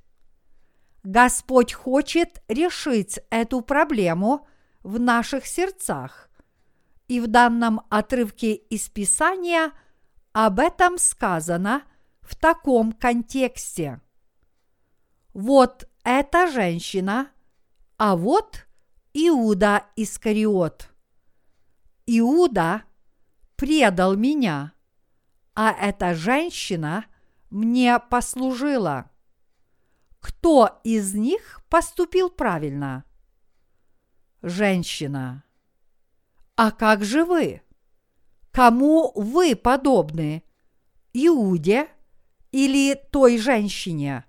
[1.09, 4.45] Господь хочет решить эту проблему
[4.83, 6.29] в наших сердцах.
[7.07, 9.71] И в данном отрывке из Писания
[10.33, 11.83] об этом сказано
[12.19, 14.01] в таком контексте.
[15.33, 17.31] Вот эта женщина,
[17.97, 18.67] а вот
[19.13, 20.89] Иуда Искариот.
[22.05, 22.83] Иуда
[23.55, 24.73] предал меня,
[25.55, 27.05] а эта женщина
[27.49, 29.09] мне послужила.
[30.19, 33.05] Кто из них поступил правильно?
[34.41, 35.43] Женщина.
[36.55, 37.61] А как же вы?
[38.51, 40.43] Кому вы подобны?
[41.13, 41.87] Иуде
[42.51, 44.25] или той женщине?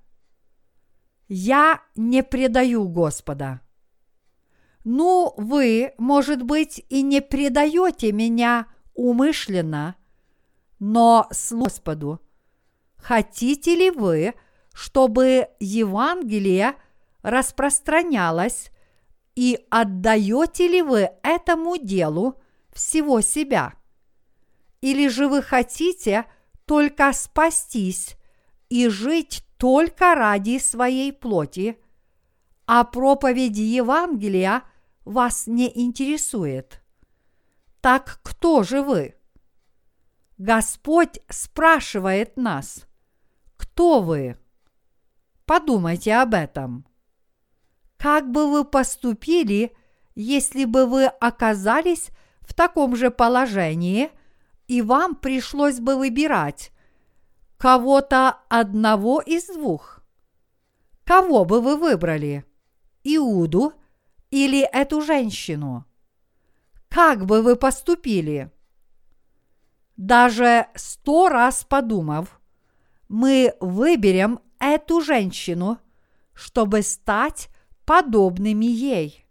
[1.29, 3.61] Я не предаю Господа.
[4.85, 9.97] Ну, вы, может быть, и не предаете меня умышленно,
[10.79, 12.21] но с Господу.
[12.97, 14.35] Хотите ли вы,
[14.79, 16.77] чтобы Евангелие
[17.23, 18.71] распространялось,
[19.35, 22.41] и отдаете ли вы этому делу
[22.73, 23.75] всего себя?
[24.81, 26.27] Или же вы хотите
[26.65, 28.17] только спастись
[28.69, 31.77] и жить только ради своей плоти,
[32.65, 34.63] а проповедь Евангелия
[35.05, 36.85] вас не интересует?
[37.81, 39.17] Так кто же вы?
[40.37, 42.87] Господь спрашивает нас,
[43.57, 44.39] кто вы?
[45.49, 46.85] Подумайте об этом.
[47.97, 49.75] Как бы вы поступили,
[50.15, 52.11] если бы вы оказались
[52.43, 54.11] в таком же положении,
[54.67, 56.71] и вам пришлось бы выбирать
[57.57, 60.01] кого-то одного из двух?
[61.05, 62.45] Кого бы вы выбрали?
[63.03, 63.73] Иуду
[64.31, 65.87] или эту женщину?
[66.91, 68.53] Как бы вы поступили?
[69.97, 72.39] Даже сто раз подумав,
[73.09, 75.79] мы выберем эту женщину,
[76.35, 77.49] чтобы стать
[77.85, 79.27] подобными ей.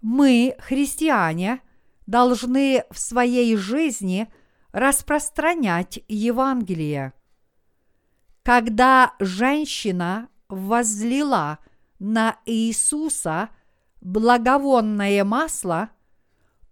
[0.00, 1.60] Мы, христиане,
[2.06, 4.30] должны в своей жизни
[4.72, 7.12] распространять Евангелие.
[8.42, 11.58] Когда женщина возлила
[11.98, 13.50] на Иисуса
[14.00, 15.90] благовонное масло,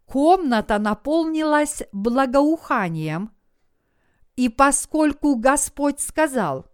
[0.05, 3.31] комната наполнилась благоуханием,
[4.35, 6.70] и поскольку Господь сказал,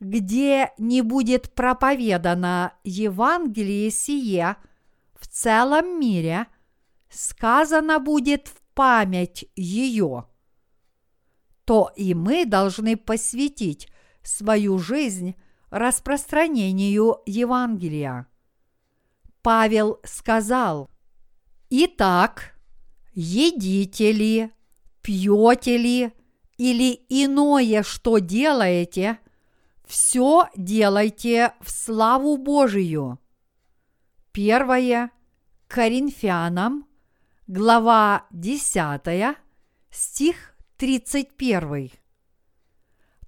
[0.00, 4.56] где не будет проповедано Евангелие сие
[5.14, 6.46] в целом мире,
[7.08, 10.26] сказано будет в память ее,
[11.64, 13.88] то и мы должны посвятить
[14.22, 15.34] свою жизнь
[15.70, 18.26] распространению Евангелия.
[19.42, 20.90] Павел сказал,
[21.70, 22.54] «Итак,
[23.14, 24.50] едите ли,
[25.00, 26.12] пьете ли
[26.58, 29.18] или иное, что делаете–
[29.86, 33.18] все делайте в славу Божию.
[34.32, 35.12] Первое
[35.68, 36.86] Коринфянам,
[37.46, 39.36] глава 10,
[39.90, 41.92] стих 31.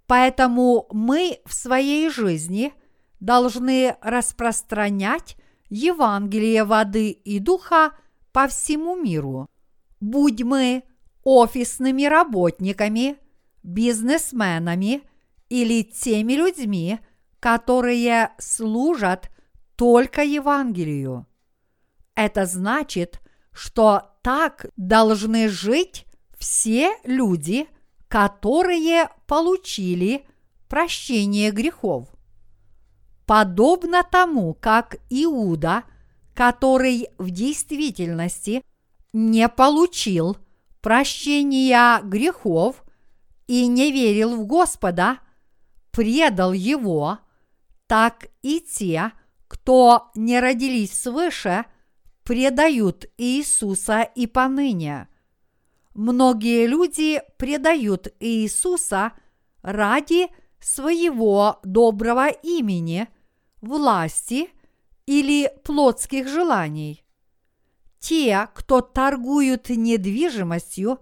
[0.06, 2.72] Поэтому мы в своей жизни
[3.20, 5.36] должны распространять
[5.70, 7.92] Евангелие воды и духа
[8.32, 9.48] по всему миру.
[10.00, 10.84] Будь мы
[11.24, 13.16] офисными работниками,
[13.62, 15.02] бизнесменами–
[15.48, 17.00] или теми людьми,
[17.40, 19.30] которые служат
[19.76, 21.26] только Евангелию.
[22.14, 23.20] Это значит,
[23.52, 27.68] что так должны жить все люди,
[28.08, 30.26] которые получили
[30.68, 32.08] прощение грехов.
[33.26, 35.84] Подобно тому, как Иуда,
[36.34, 38.62] который в действительности
[39.12, 40.38] не получил
[40.80, 42.84] прощения грехов
[43.46, 45.18] и не верил в Господа,
[45.90, 47.18] предал Его,
[47.86, 49.12] так и те,
[49.48, 51.64] кто не родились свыше,
[52.22, 55.08] предают Иисуса и поныне.
[55.94, 59.12] Многие люди предают Иисуса
[59.62, 60.28] ради
[60.60, 63.08] своего доброго имени,
[63.60, 64.50] власти
[65.06, 67.04] или плотских желаний.
[67.98, 71.00] Те, кто торгуют недвижимостью,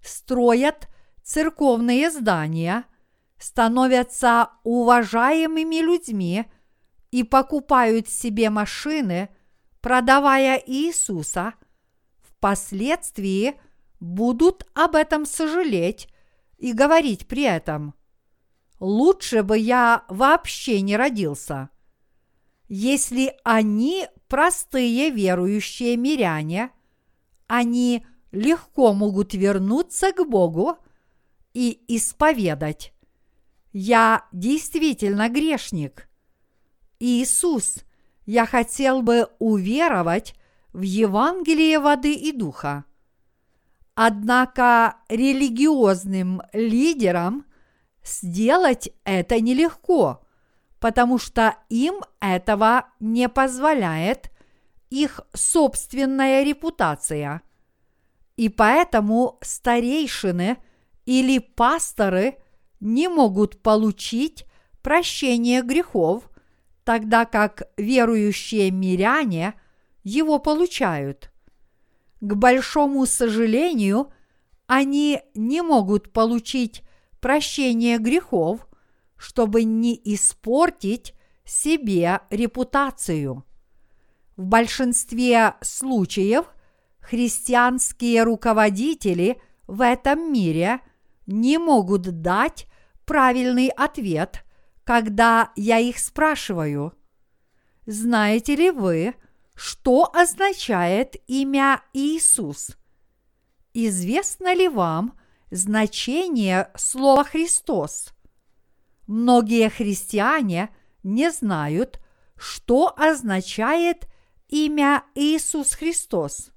[0.00, 0.88] строят
[1.22, 2.84] церковные здания,
[3.38, 6.46] становятся уважаемыми людьми
[7.10, 9.28] и покупают себе машины,
[9.80, 11.54] продавая Иисуса,
[12.20, 13.60] впоследствии
[14.00, 16.08] будут об этом сожалеть
[16.58, 17.94] и говорить при этом–
[18.80, 21.70] лучше бы я вообще не родился.
[22.68, 26.70] Если они простые верующие миряне,
[27.46, 30.76] они легко могут вернуться к Богу
[31.54, 32.92] и исповедать.
[33.78, 36.08] Я действительно грешник.
[36.98, 37.84] Иисус,
[38.24, 40.34] я хотел бы уверовать
[40.72, 42.86] в Евангелие воды и духа.
[43.94, 47.44] Однако религиозным лидерам
[48.02, 50.24] сделать это нелегко,
[50.80, 54.30] потому что им этого не позволяет
[54.88, 57.42] их собственная репутация.
[58.36, 60.56] И поэтому старейшины
[61.04, 62.38] или пасторы
[62.80, 64.46] не могут получить
[64.82, 66.30] прощение грехов,
[66.84, 69.54] тогда как верующие миряне
[70.04, 71.32] его получают.
[72.20, 74.12] К большому сожалению,
[74.66, 76.82] они не могут получить
[77.20, 78.66] прощение грехов,
[79.16, 81.14] чтобы не испортить
[81.44, 83.44] себе репутацию.
[84.36, 86.46] В большинстве случаев
[87.00, 90.80] христианские руководители в этом мире
[91.26, 92.66] не могут дать
[93.04, 94.44] правильный ответ,
[94.84, 96.94] когда я их спрашиваю.
[97.86, 99.14] Знаете ли вы,
[99.54, 102.76] что означает имя Иисус?
[103.72, 105.18] Известно ли вам,
[105.50, 108.12] значение слова Христос.
[109.06, 112.00] Многие христиане не знают,
[112.36, 114.08] что означает
[114.48, 116.50] имя Иисус Христос.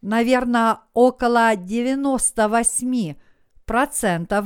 [0.00, 3.16] Наверное, около 98%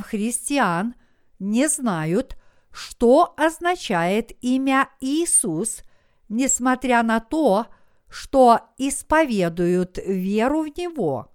[0.03, 0.95] христиан
[1.39, 2.37] не знают,
[2.71, 5.81] что означает имя Иисус,
[6.29, 7.67] несмотря на то,
[8.09, 11.31] что исповедуют веру в Него.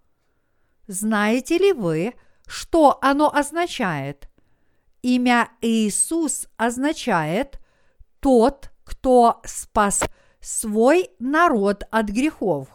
[0.86, 2.14] Знаете ли вы,
[2.46, 4.28] что оно означает?
[5.02, 7.58] Имя Иисус означает
[8.20, 10.04] «тот, кто спас
[10.40, 12.68] свой народ от грехов»,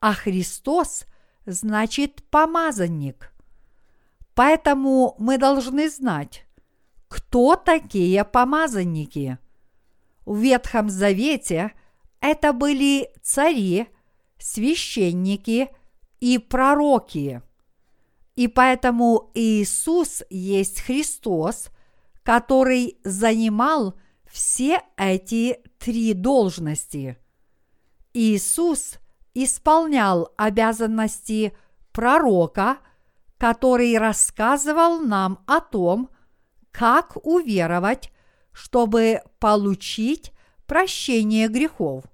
[0.00, 1.04] а Христос
[1.46, 3.33] значит «помазанник».
[4.34, 6.46] Поэтому мы должны знать,
[7.08, 9.38] кто такие помазанники.
[10.26, 11.72] В Ветхом Завете
[12.20, 13.88] это были цари,
[14.38, 15.68] священники–
[16.24, 17.42] и пророки.
[18.34, 21.68] И поэтому Иисус есть Христос,
[22.22, 27.18] который занимал все эти три должности.
[28.14, 28.94] Иисус
[29.34, 31.52] исполнял обязанности
[31.92, 32.78] пророка,
[33.44, 36.08] который рассказывал нам о том,
[36.70, 38.10] как уверовать,
[38.52, 40.32] чтобы получить
[40.66, 42.04] прощение грехов.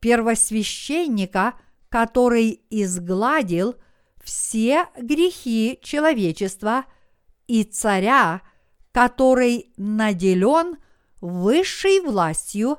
[0.00, 1.54] Первосвященника–
[1.92, 3.76] который изгладил
[4.24, 6.86] все грехи человечества,
[7.46, 8.40] и царя,
[8.92, 10.78] который наделен
[11.20, 12.78] высшей властью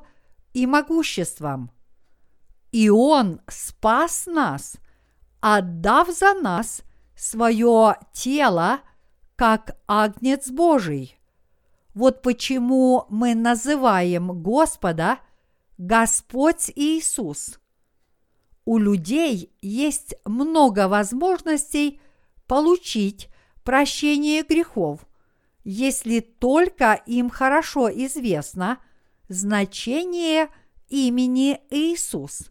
[0.52, 1.70] и могуществом.
[2.72, 4.78] И он спас нас,
[5.40, 6.82] отдав за нас
[7.24, 8.80] свое тело,
[9.36, 11.18] как агнец Божий.
[11.94, 15.18] Вот почему мы называем Господа
[15.78, 17.58] Господь Иисус–
[18.64, 22.00] у людей есть много возможностей
[22.46, 23.28] получить
[23.62, 25.06] прощение грехов,
[25.64, 28.78] если только им хорошо известно
[29.28, 30.48] значение
[30.88, 32.50] имени Иисус.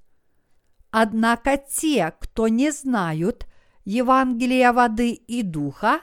[0.91, 3.47] Однако те, кто не знают
[3.85, 6.01] Евангелия воды и духа,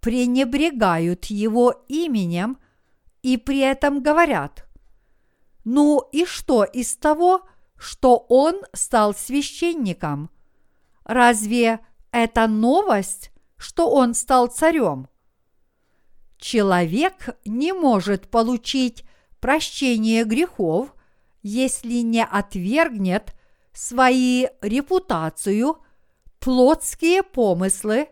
[0.00, 2.58] пренебрегают его именем
[3.22, 4.66] и при этом говорят,
[5.64, 7.42] ну и что из того,
[7.76, 10.30] что он стал священником.
[11.04, 15.08] Разве это новость, что он стал царем?
[16.38, 19.04] Человек не может получить
[19.40, 20.94] прощение грехов,
[21.42, 23.34] если не отвергнет
[23.72, 25.78] свои репутацию,
[26.40, 28.08] плотские помыслы,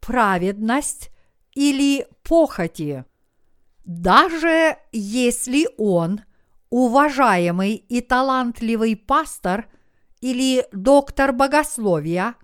[0.00, 1.10] праведность
[1.54, 3.04] или похоти.
[3.84, 6.22] Даже если он
[6.70, 9.66] уважаемый и талантливый пастор
[10.20, 12.34] или доктор богословия,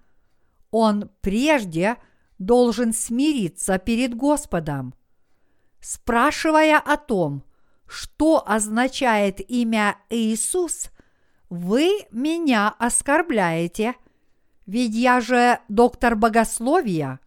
[0.71, 1.97] он прежде
[2.39, 4.95] должен смириться перед Господом.
[5.81, 7.45] Спрашивая о том,
[7.87, 10.91] что означает имя Иисус,
[11.51, 13.95] вы меня оскорбляете,
[14.67, 17.21] ведь я же доктор богословия.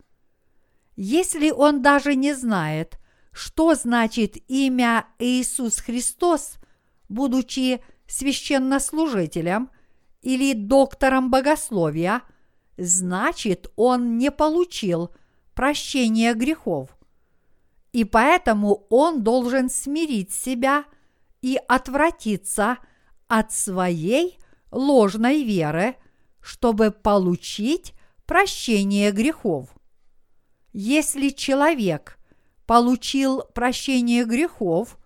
[0.96, 3.00] Если он даже не знает,
[3.32, 6.56] что значит имя Иисус Христос,
[7.08, 9.70] будучи священнослужителем
[10.22, 12.24] или доктором богословия,
[12.78, 15.12] значит, он не получил
[15.54, 16.98] прощения грехов.
[17.92, 20.86] И поэтому он должен смирить себя
[21.42, 22.78] и отвратиться
[23.28, 24.40] от своей
[24.72, 25.96] ложной веры,
[26.48, 27.94] чтобы получить
[28.26, 29.68] прощение грехов.
[30.72, 32.18] Если человек
[32.66, 34.98] получил прощение грехов,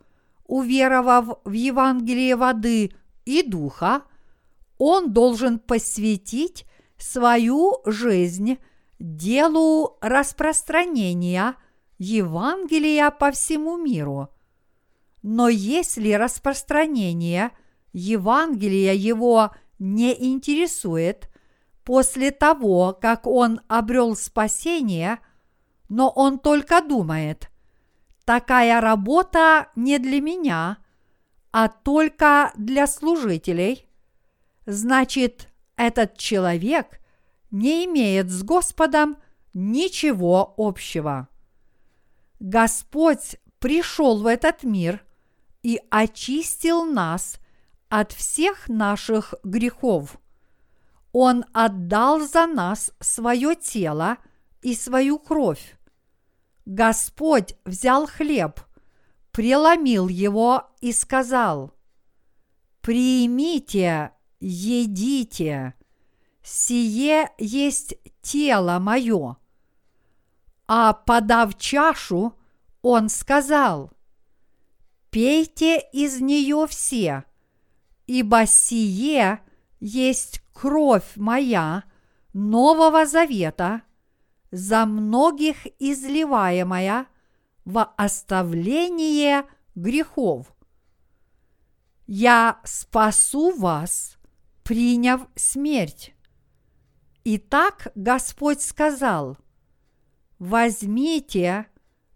[0.45, 2.91] уверовав в Евангелие воды
[3.25, 4.03] и духа,
[4.77, 6.65] он должен посвятить
[6.99, 8.59] свою жизнь
[8.99, 11.55] делу распространения
[11.97, 14.29] Евангелия по всему миру.
[15.23, 17.49] Но если распространение
[17.93, 21.30] Евангелия его не интересует
[21.91, 25.19] после того, как он обрел спасение,
[25.89, 27.51] но он только думает,
[28.23, 30.77] такая работа не для меня,
[31.51, 33.89] а только для служителей,
[34.65, 37.01] значит, этот человек
[37.51, 39.17] не имеет с Господом
[39.53, 41.27] ничего общего.
[42.39, 45.03] Господь пришел в этот мир
[45.61, 47.35] и очистил нас
[47.89, 50.20] от всех наших грехов.
[51.11, 54.17] Он отдал за нас свое тело
[54.61, 55.77] и свою кровь.
[56.65, 58.61] Господь взял хлеб,
[59.31, 61.73] преломил его и сказал,
[62.81, 65.73] «Примите, едите,
[66.43, 69.37] сие есть тело мое».
[70.67, 72.35] А подав чашу,
[72.81, 73.91] он сказал,
[75.09, 77.25] «Пейте из нее все,
[78.07, 79.41] ибо сие
[79.81, 81.83] есть кровь моя
[82.33, 83.81] Нового Завета–
[84.51, 87.07] за многих изливаемая
[87.65, 89.45] во оставление
[89.75, 90.53] грехов.
[92.05, 94.17] Я спасу вас,
[94.63, 96.13] приняв смерть.
[97.23, 99.37] Итак, Господь сказал,
[100.37, 101.67] возьмите,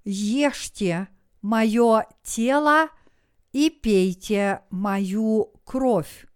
[0.04, 1.08] ешьте
[1.42, 2.90] мое тело
[3.54, 6.28] и пейте мою кровь.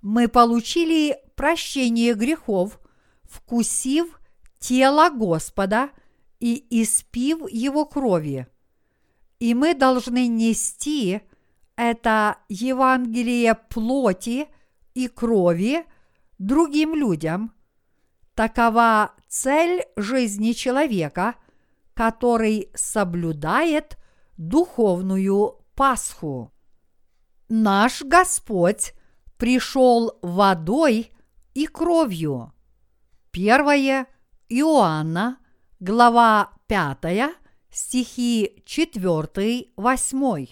[0.00, 2.80] Мы получили прощение грехов,
[3.24, 4.20] вкусив
[4.58, 5.90] тело Господа
[6.40, 8.46] и испив его крови.
[9.38, 11.20] И мы должны нести
[11.76, 14.48] это Евангелие плоти
[14.94, 15.84] и крови
[16.38, 17.52] другим людям.
[18.34, 21.36] Такова цель жизни человека,
[21.94, 23.96] который соблюдает
[24.36, 26.52] духовную Пасху.
[27.48, 28.92] Наш Господь
[29.38, 31.12] пришел водой
[31.54, 32.52] и кровью.
[33.30, 34.06] Первое–
[34.50, 35.38] Иоанна,
[35.80, 37.34] глава 5,
[37.70, 40.48] стихи 4-8.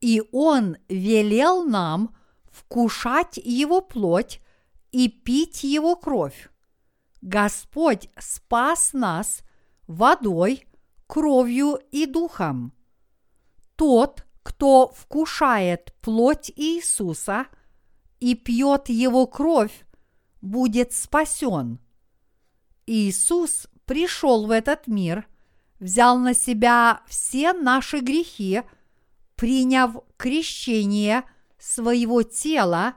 [0.00, 2.16] И Он велел нам
[2.50, 4.40] вкушать Его плоть
[4.92, 6.50] и пить Его кровь.
[7.20, 9.42] Господь спас нас
[9.86, 10.66] водой,
[11.06, 12.72] кровью и духом.
[13.76, 17.46] Тот, кто вкушает плоть Иисуса
[18.20, 19.84] и пьет Его кровь,
[20.40, 21.80] будет спасен–
[22.92, 25.28] Иисус пришел в этот мир,
[25.78, 28.62] взял на себя все наши грехи,
[29.36, 31.22] приняв крещение
[31.56, 32.94] своего тела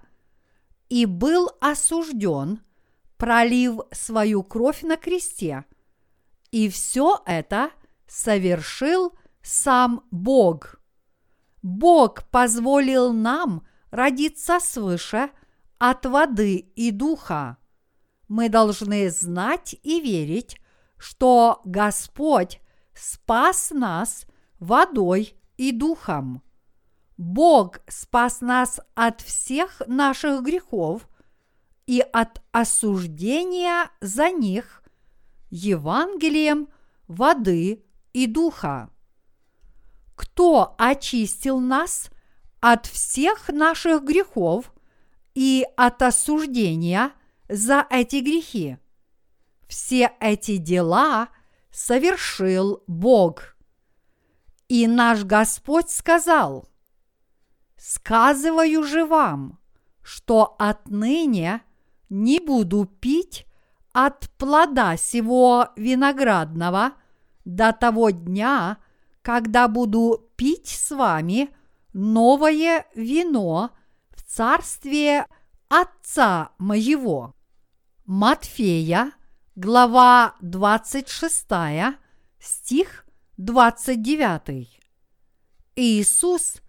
[0.89, 2.61] и был осужден,
[3.17, 5.63] пролив свою кровь на кресте.
[6.49, 7.69] И все это
[8.07, 9.13] совершил
[9.43, 10.81] сам Бог.
[11.61, 13.63] Бог позволил нам
[13.93, 15.29] родиться свыше
[15.77, 17.57] от воды и духа
[18.27, 20.59] мы должны знать и верить,
[20.97, 22.59] что Господь
[22.95, 24.25] спас нас
[24.59, 26.41] водой и духом.
[27.17, 31.07] Бог спас нас от всех наших грехов
[31.85, 34.83] и от осуждения за них
[35.51, 36.67] Евангелием
[37.07, 38.89] воды и духа.
[40.15, 42.09] Кто очистил нас
[42.63, 44.73] от всех наших грехов
[45.35, 47.11] и от осуждения
[47.49, 48.77] за эти грехи.
[49.67, 51.27] Все эти дела
[51.71, 53.57] совершил Бог.
[54.69, 56.69] И наш Господь сказал,
[57.75, 59.59] «Сказываю же вам,
[60.01, 61.63] что отныне
[62.07, 63.45] не буду пить
[63.91, 66.93] от плода сего виноградного
[67.43, 68.77] до того дня,
[69.21, 71.49] когда буду пить с вами
[71.93, 73.71] новое вино
[74.11, 75.27] в царстве
[75.69, 77.33] Отца моего.
[78.05, 79.11] Матфея,
[79.55, 81.47] глава 26,
[82.39, 83.05] стих
[83.37, 84.79] 29.
[85.75, 86.61] Иисус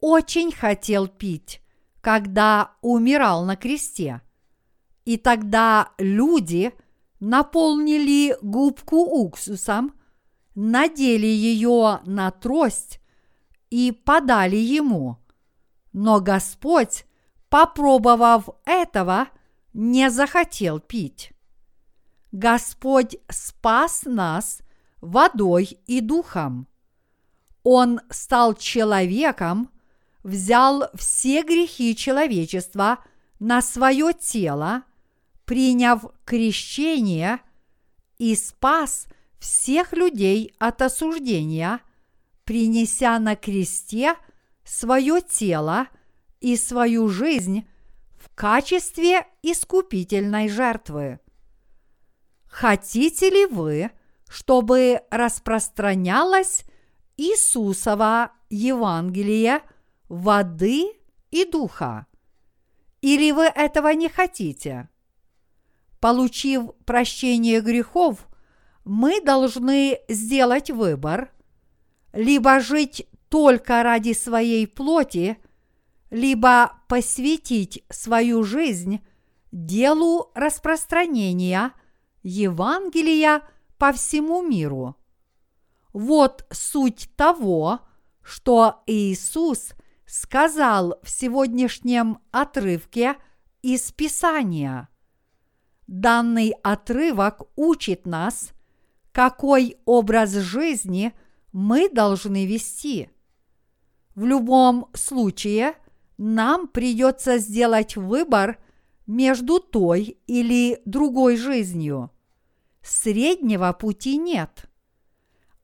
[0.00, 1.60] очень хотел пить,
[2.00, 4.20] когда умирал на кресте.
[5.04, 6.72] И тогда люди
[7.18, 9.92] наполнили губку уксусом,
[10.54, 13.01] надели ее на трость
[13.72, 15.16] и подали ему.
[15.94, 17.06] Но Господь,
[17.48, 19.28] попробовав этого,
[19.72, 21.32] не захотел пить.
[22.32, 24.60] Господь спас нас
[25.00, 26.68] водой и духом.
[27.62, 29.70] Он стал человеком,
[30.22, 32.98] взял все грехи человечества
[33.38, 34.82] на свое тело,
[35.46, 37.40] приняв крещение
[38.18, 39.06] и спас
[39.38, 41.80] всех людей от осуждения,
[42.44, 44.14] принеся на кресте
[44.64, 45.88] свое тело
[46.40, 47.68] и свою жизнь
[48.16, 51.20] в качестве искупительной жертвы.
[52.46, 53.90] Хотите ли вы,
[54.28, 56.64] чтобы распространялось
[57.16, 59.62] Иисусова Евангелие
[60.08, 60.92] воды
[61.30, 62.06] и духа?
[63.00, 64.88] Или вы этого не хотите?
[66.00, 68.28] Получив прощение грехов,
[68.84, 71.30] мы должны сделать выбор–
[72.12, 75.38] либо жить только ради своей плоти,
[76.10, 79.00] либо посвятить свою жизнь
[79.50, 81.72] делу распространения–
[82.22, 83.42] Евангелия
[83.78, 84.96] по всему миру.
[85.92, 87.80] Вот суть того,
[88.22, 89.72] что Иисус
[90.06, 93.16] сказал в сегодняшнем отрывке
[93.62, 94.88] из Писания.
[95.86, 98.52] Данный отрывок учит нас,
[99.10, 101.12] какой образ жизни
[101.52, 103.10] мы должны вести.
[104.14, 105.74] В любом случае,
[106.18, 108.58] нам придется сделать выбор
[109.06, 112.10] между той или другой жизнью.
[112.82, 114.66] Среднего пути нет.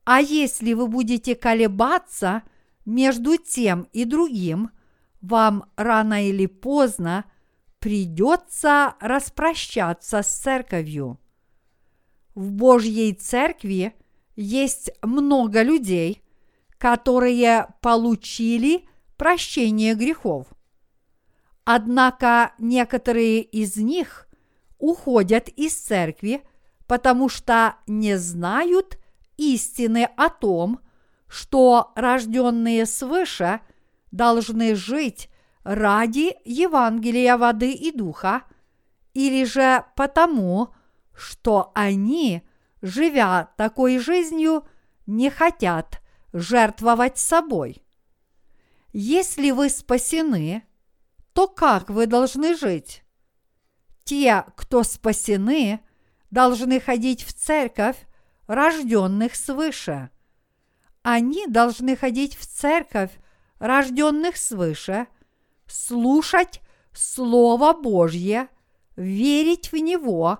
[0.05, 2.43] А если вы будете колебаться
[2.85, 4.71] между тем и другим,
[5.21, 7.25] вам рано или поздно
[7.79, 11.19] придется распрощаться с церковью.
[12.35, 13.93] В Божьей церкви
[14.41, 16.23] есть много людей,
[16.77, 18.87] которые получили
[19.17, 20.47] прощение грехов–
[21.71, 24.27] Однако некоторые из них
[24.79, 26.41] уходят из церкви,
[26.87, 28.97] потому что не знают
[29.37, 30.79] истины о том,
[31.27, 33.61] что рожденные свыше
[34.09, 35.29] должны жить
[35.63, 38.41] ради Евангелия воды и духа,
[39.13, 40.73] или же потому,
[41.13, 42.41] что они,
[42.81, 44.65] живя такой жизнью,
[45.05, 46.01] не хотят
[46.33, 47.83] жертвовать собой.
[48.91, 50.63] Если вы спасены,
[51.33, 53.03] то как вы должны жить?
[54.03, 55.79] Те, кто спасены,
[56.31, 57.97] должны ходить в церковь
[58.47, 60.09] рожденных свыше.
[61.01, 63.11] Они должны ходить в церковь
[63.59, 65.07] рожденных свыше,
[65.67, 66.61] слушать
[66.93, 68.49] Слово Божье,
[68.95, 70.39] верить в Него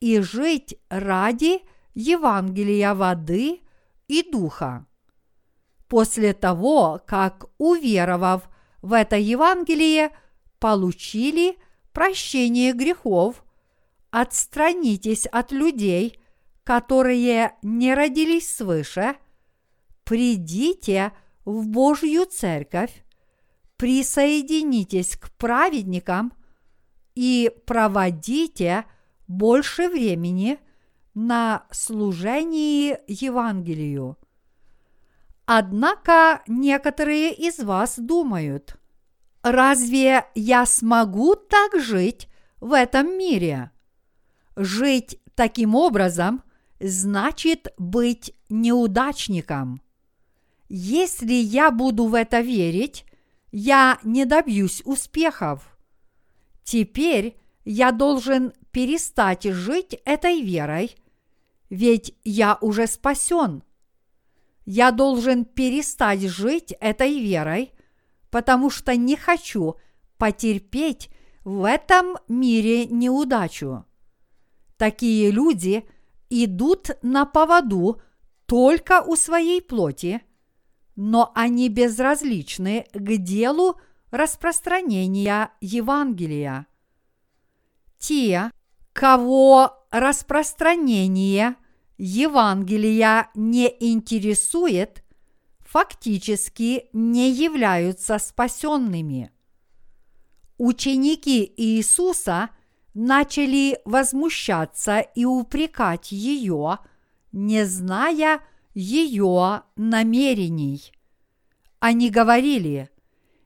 [0.00, 1.62] и жить ради
[1.98, 3.60] Евангелия воды
[4.06, 4.86] и духа.
[5.88, 8.48] После того, как, уверовав
[8.82, 10.12] в это Евангелие,
[10.60, 11.58] получили
[11.92, 13.44] прощение грехов,
[14.10, 16.20] отстранитесь от людей,
[16.62, 19.16] которые не родились свыше,
[20.04, 21.10] придите
[21.44, 23.04] в Божью церковь,
[23.76, 26.32] присоединитесь к праведникам
[27.16, 28.84] и проводите
[29.26, 30.60] больше времени
[31.18, 34.16] на служении Евангелию.
[35.46, 38.78] Однако некоторые из вас думают,
[39.42, 42.28] Разве я смогу так жить
[42.60, 43.70] в этом мире?
[44.56, 46.42] Жить таким образом
[46.80, 49.80] значит быть неудачником.
[50.68, 53.06] Если я буду в это верить,
[53.52, 55.78] я не добьюсь успехов.
[56.64, 60.96] Теперь я должен перестать жить этой верой,
[61.70, 63.62] ведь я уже спасен.
[64.64, 67.72] Я должен перестать жить этой верой,
[68.30, 69.76] потому что не хочу
[70.18, 71.10] потерпеть
[71.44, 73.86] в этом мире неудачу.
[74.76, 75.88] Такие люди
[76.28, 78.00] идут на поводу
[78.46, 80.22] только у своей плоти,
[80.96, 86.66] но они безразличны к делу распространения Евангелия.
[87.98, 88.50] Те,
[88.92, 91.56] кого распространение
[91.96, 95.04] Евангелия не интересует,
[95.60, 99.32] фактически не являются спасенными.
[100.56, 102.50] Ученики Иисуса
[102.94, 106.78] начали возмущаться и упрекать ее,
[107.32, 108.40] не зная
[108.74, 110.92] ее намерений.
[111.80, 112.90] Они говорили,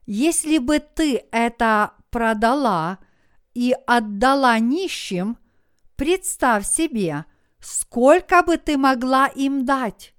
[0.07, 2.99] если бы ты это продала
[3.55, 5.37] и отдала нищим,
[5.97, 7.25] представь себе,
[7.61, 10.15] сколько бы ты могла им дать.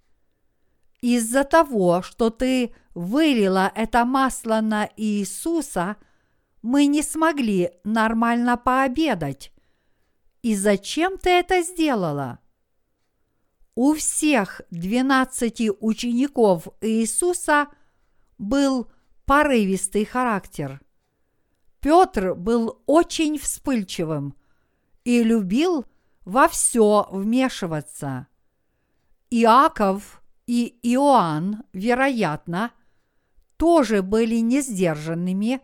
[1.02, 5.98] Из-за того, что ты вылила это масло на Иисуса,
[6.62, 9.52] мы не смогли нормально пообедать.
[10.42, 12.40] И зачем ты это сделала?
[13.76, 17.68] У всех двенадцати учеников Иисуса
[18.38, 18.88] был
[19.26, 20.80] порывистый характер.
[21.80, 24.36] Петр был очень вспыльчивым
[25.04, 25.86] и любил
[26.26, 28.28] во все вмешиваться.
[29.30, 32.72] Иаков и Иоанн, вероятно,
[33.58, 35.62] тоже были несдержанными,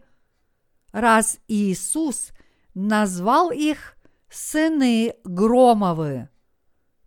[0.91, 2.31] раз Иисус
[2.73, 3.95] назвал их
[4.29, 6.29] сыны Громовы.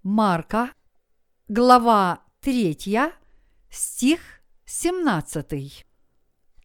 [0.03, 0.73] Марка,
[1.49, 2.77] глава 3,
[3.71, 4.21] стих
[4.65, 5.87] 17.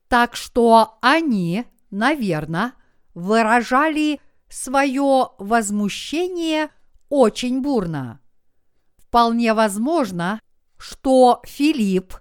[0.07, 2.73] Так что они, наверное,
[3.13, 4.19] выражали
[4.49, 6.69] свое возмущение
[7.09, 8.19] очень бурно.
[8.97, 10.39] Вполне возможно,
[10.77, 12.15] что Филипп,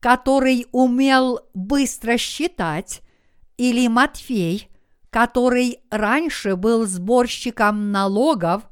[0.00, 3.02] который умел быстро считать,
[3.56, 4.68] или Матфей,
[5.10, 8.68] который раньше был сборщиком налогов,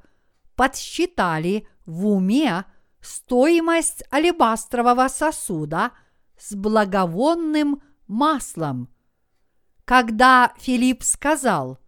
[0.56, 2.64] подсчитали в уме
[3.00, 5.92] стоимость алебастрового сосуда
[6.38, 8.88] с благовонным маслом.
[9.84, 11.78] Когда Филипп сказал,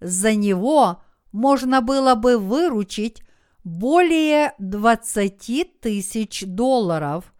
[0.00, 3.22] за него можно было бы выручить
[3.64, 7.32] более 20 тысяч долларов.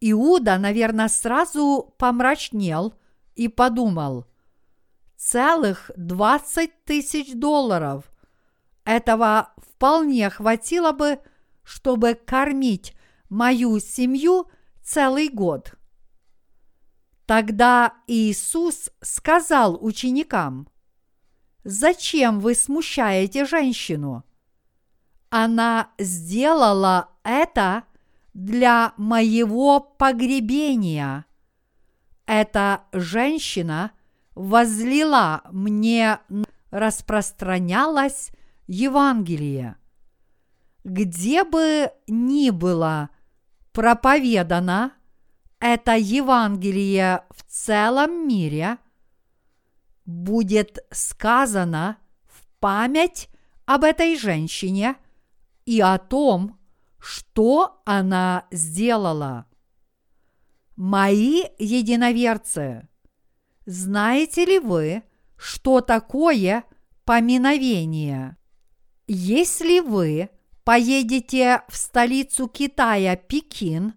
[0.00, 2.94] Иуда, наверное, сразу помрачнел
[3.34, 4.26] и подумал,
[5.16, 8.04] целых 20 тысяч долларов.
[8.84, 11.20] Этого вполне хватило бы,
[11.62, 12.96] чтобы кормить
[13.28, 14.50] мою семью
[14.82, 15.74] целый год.
[17.26, 20.68] Тогда Иисус сказал ученикам,
[21.64, 24.24] «Зачем вы смущаете женщину?
[25.30, 27.84] Она сделала это
[28.34, 31.24] для моего погребения.
[32.26, 33.92] Эта женщина
[34.34, 36.18] возлила мне
[36.70, 38.32] распространялось
[38.66, 39.76] Евангелие.
[40.84, 43.10] Где бы ни было
[43.72, 44.92] проповедано
[45.60, 48.78] это Евангелие в целом мире,
[50.04, 53.28] будет сказано в память
[53.64, 54.96] об этой женщине
[55.64, 56.58] и о том,
[56.98, 59.46] что она сделала.
[60.76, 62.88] Мои единоверцы,
[63.66, 65.02] знаете ли вы,
[65.36, 66.64] что такое
[67.04, 68.36] поминовение?
[69.06, 70.30] Если вы
[70.64, 73.94] поедете в столицу Китая Пекин,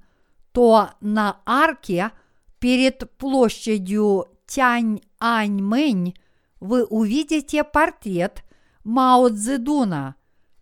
[0.52, 2.12] то на арке
[2.60, 6.16] перед площадью Тянь-Ань-Мэнь
[6.60, 8.44] вы увидите портрет
[8.84, 10.16] Мао Цзэдуна,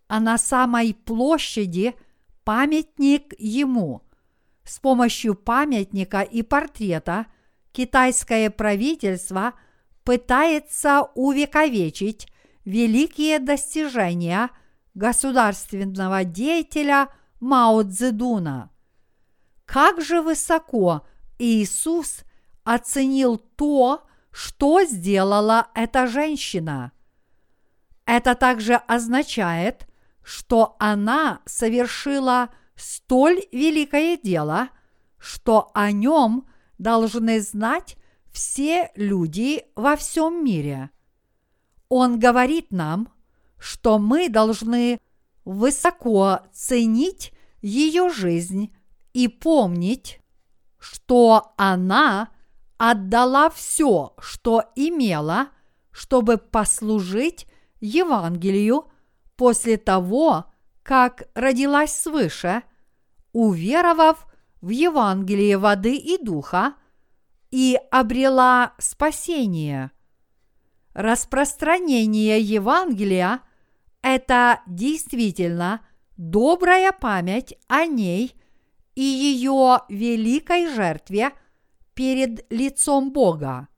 [0.08, 1.94] а на самой площади
[2.44, 4.02] памятник ему.
[4.64, 7.26] С помощью памятника и портрета
[7.72, 9.54] китайское правительство
[10.04, 12.28] пытается увековечить
[12.64, 14.50] великие достижения
[14.94, 17.08] государственного деятеля
[17.40, 18.70] Мао Цзэдуна.
[19.66, 21.06] Как же высоко
[21.38, 22.24] Иисус
[22.64, 26.92] оценил то, что сделала эта женщина.
[28.06, 29.86] Это также означает,
[30.22, 34.70] что она совершила столь великое дело,
[35.18, 36.48] что о нем
[36.78, 37.96] должны знать
[38.32, 40.90] все люди во всем мире.
[41.88, 43.12] Он говорит нам,
[43.58, 44.98] что мы должны
[45.44, 48.74] высоко ценить ее жизнь
[49.12, 50.20] и помнить,
[50.78, 52.33] что она
[52.78, 55.48] отдала все, что имела,
[55.90, 57.46] чтобы послужить
[57.80, 58.90] Евангелию
[59.36, 60.46] после того,
[60.82, 62.62] как родилась свыше,
[63.32, 64.26] уверовав
[64.60, 66.74] в Евангелие воды и духа
[67.50, 69.90] и обрела спасение.
[70.94, 73.40] распространение Евангелия–
[74.02, 75.80] это действительно
[76.16, 78.34] добрая память о ней
[78.94, 81.32] и ее великой жертве
[81.94, 83.68] перед лицом Бога.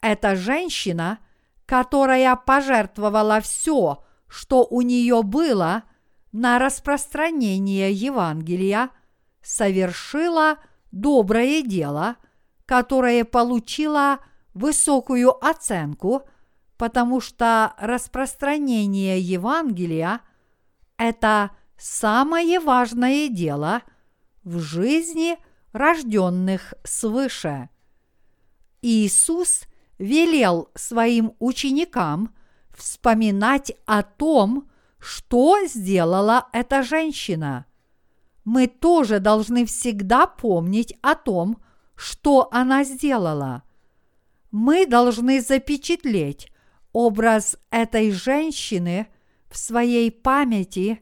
[0.00, 1.18] Эта женщина,
[1.66, 5.84] которая пожертвовала все, что у нее было
[6.32, 8.90] на распространение Евангелия,
[9.42, 10.58] совершила
[10.92, 12.16] доброе дело,
[12.66, 14.18] которое получило
[14.54, 16.22] высокую оценку,
[16.76, 20.20] потому что распространение Евангелия–
[20.98, 23.82] это самое важное дело
[24.44, 25.38] в жизни
[25.72, 27.68] рожденных свыше.
[28.82, 29.62] Иисус
[29.98, 32.34] велел своим ученикам
[32.76, 37.66] вспоминать о том, что сделала эта женщина.
[38.44, 41.58] Мы тоже должны всегда помнить о том,
[41.94, 43.62] что она сделала.
[44.50, 46.50] Мы должны запечатлеть
[46.92, 49.08] образ этой женщины
[49.50, 51.00] в своей памяти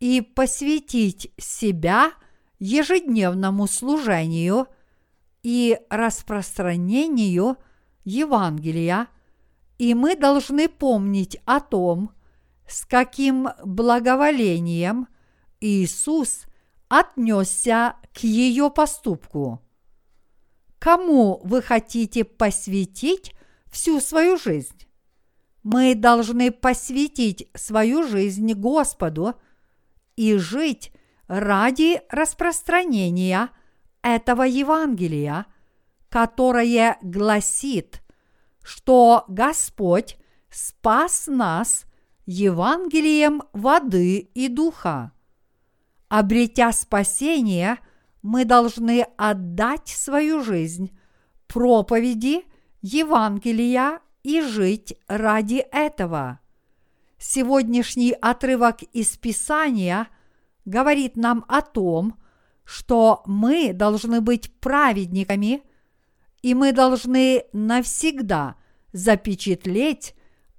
[0.00, 2.12] и посвятить себя
[2.62, 4.68] ежедневному служению
[5.42, 7.56] и распространению
[8.04, 9.08] Евангелия,
[9.78, 12.12] и мы должны помнить о том,
[12.68, 15.08] с каким благоволением
[15.60, 16.44] Иисус
[16.88, 19.60] отнесся к ее поступку.
[20.78, 23.34] Кому вы хотите посвятить
[23.72, 24.86] всю свою жизнь?
[25.64, 29.34] Мы должны посвятить свою жизнь Господу
[30.14, 30.92] и жить
[31.32, 33.48] ради распространения
[34.02, 35.46] этого Евангелия,
[36.10, 38.02] которое гласит,
[38.62, 40.18] что Господь
[40.50, 41.86] спас нас
[42.26, 45.12] Евангелием воды и духа.
[46.08, 47.78] Обретя спасение,
[48.20, 50.94] мы должны отдать свою жизнь
[51.46, 52.44] проповеди
[52.82, 56.40] Евангелия и жить ради этого.
[57.16, 60.08] Сегодняшний отрывок из Писания
[60.64, 62.18] говорит нам о том,
[62.64, 65.62] что мы должны быть праведниками,
[66.42, 68.56] и мы должны навсегда
[68.92, 70.14] запечатлеть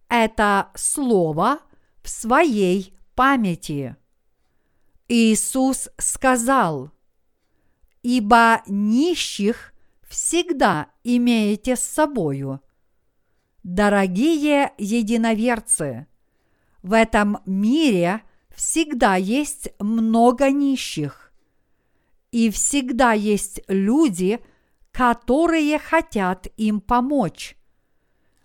[0.10, 1.60] это слово
[2.02, 3.96] в своей памяти.
[5.08, 6.92] Иисус сказал,
[8.02, 9.74] «Ибо нищих
[10.08, 12.62] всегда имеете с собою».
[13.64, 16.08] Дорогие единоверцы,
[16.82, 18.24] в этом мире
[18.54, 21.32] всегда есть много нищих,
[22.32, 24.40] и всегда есть люди,
[24.92, 27.56] которые хотят им помочь.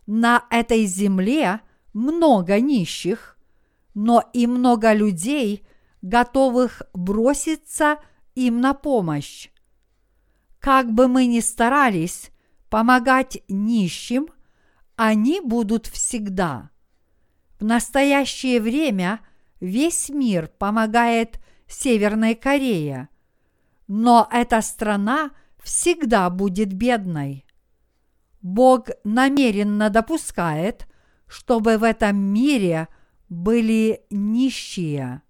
[0.06, 1.60] На этой земле
[1.92, 3.38] много нищих,
[3.94, 5.66] но и много людей,
[6.02, 7.98] готовых броситься
[8.34, 9.48] им на помощь.
[10.60, 12.30] Как бы мы ни старались
[12.70, 14.28] помогать нищим,
[14.96, 16.70] они будут всегда.
[17.58, 19.20] В настоящее время
[19.60, 23.08] весь мир помогает Северной Корее,
[23.86, 25.30] но эта страна
[25.62, 27.44] всегда будет бедной.
[28.40, 30.86] Бог намеренно допускает,
[31.26, 32.88] чтобы в этом мире
[33.28, 35.22] были нищие.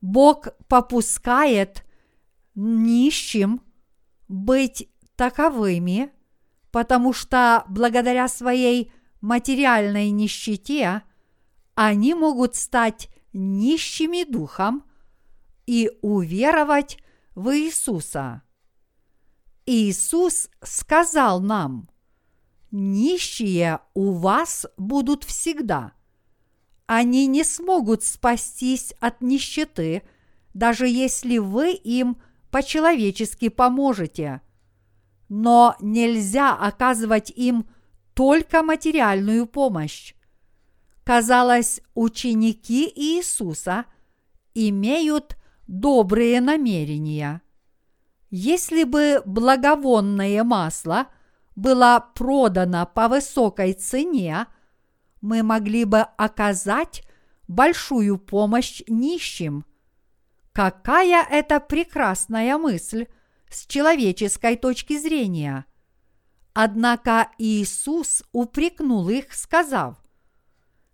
[0.00, 1.84] Бог попускает
[2.54, 3.62] нищим
[4.28, 6.10] быть таковыми,
[6.70, 11.02] потому что благодаря своей материальной нищете
[11.74, 14.84] они могут стать нищими духом
[15.66, 16.98] и уверовать
[17.34, 18.42] в Иисуса.
[19.66, 21.88] Иисус сказал нам–
[22.70, 25.92] нищие у вас будут всегда.
[26.86, 30.02] Они не смогут спастись от нищеты,
[30.54, 32.20] даже если вы им
[32.50, 34.40] по-человечески поможете.
[35.28, 37.68] Но нельзя оказывать им
[38.14, 40.14] только материальную помощь.
[41.10, 43.86] Казалось, ученики Иисуса
[44.54, 45.36] имеют
[45.66, 47.42] добрые намерения.
[48.30, 51.08] Если бы благовонное масло–
[51.56, 54.46] была продана по высокой цене,
[55.20, 57.02] мы могли бы оказать
[57.48, 59.64] большую помощь нищим.
[60.52, 63.08] Какая это прекрасная мысль
[63.50, 65.66] с человеческой точки зрения!
[66.52, 69.99] Однако Иисус упрекнул их, сказав,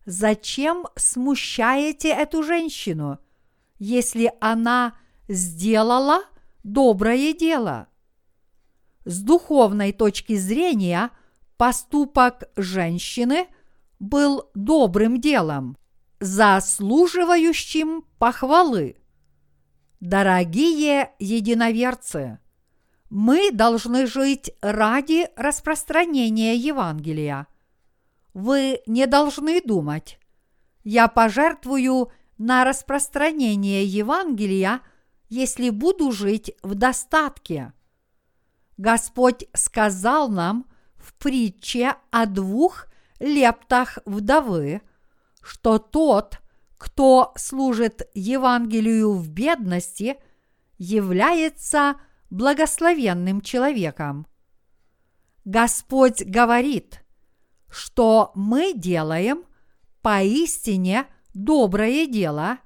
[0.07, 3.19] «Зачем смущаете эту женщину,
[3.79, 4.95] если она
[5.29, 6.23] сделала
[6.63, 7.89] доброе дело?»
[9.05, 11.11] С духовной точки зрения
[11.57, 13.49] поступок женщины
[13.99, 15.77] был добрым делом,
[16.21, 18.97] заслуживающим похвалы.
[20.01, 22.39] Дорогие единоверцы,
[23.11, 27.47] мы должны жить ради распространения Евангелия.
[28.37, 30.19] Вы не должны думать.
[30.85, 34.83] Я пожертвую на распространение Евангелия,
[35.31, 37.73] если буду жить в достатке.
[38.77, 40.67] Господь сказал нам
[40.97, 42.89] в притче о двух
[43.21, 44.83] лептах вдовы,
[45.41, 46.39] что тот,
[46.77, 50.19] кто служит Евангелию в бедности,
[50.77, 51.97] является
[52.29, 54.27] благословенным человеком.
[55.47, 57.03] Господь говорит,
[57.71, 59.45] что мы делаем
[60.03, 62.59] поистине доброе дело,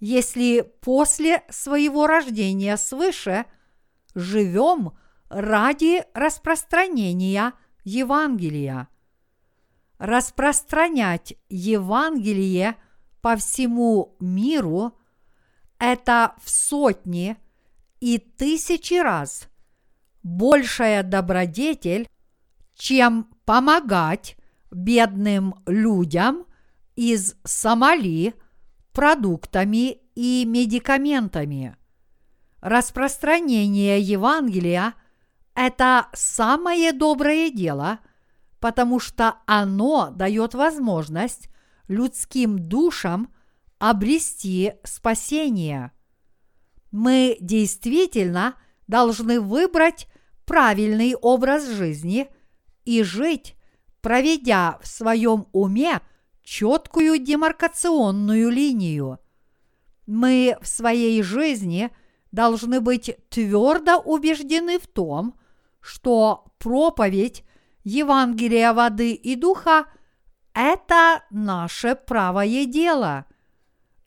[0.00, 3.46] если после своего рождения свыше
[4.14, 4.96] живем
[5.28, 7.52] ради распространения
[7.84, 8.88] Евангелия.
[9.98, 12.76] Распространять Евангелие
[13.20, 14.92] по всему миру–
[15.78, 17.36] это в сотни
[18.00, 19.48] и тысячи раз
[20.22, 22.08] большая добродетель,
[22.74, 24.36] чем помогать
[24.70, 26.44] бедным людям
[26.96, 28.34] из Сомали
[28.92, 31.76] продуктами и медикаментами.
[32.60, 34.94] Распространение Евангелия–
[35.54, 38.00] это самое доброе дело,
[38.58, 41.48] потому что оно дает возможность
[41.88, 43.32] людским душам
[43.78, 45.92] обрести спасение.
[46.90, 48.54] Мы действительно
[48.88, 50.08] должны выбрать
[50.46, 52.28] правильный образ жизни
[52.86, 53.56] и жить,
[54.00, 56.00] проведя в своем уме
[56.42, 59.18] четкую демаркационную линию.
[60.06, 61.90] Мы в своей жизни
[62.32, 65.38] должны быть твердо убеждены в том,
[65.80, 67.44] что проповедь
[67.84, 69.86] Евангелия воды и духа–
[70.54, 73.26] это наше правое дело.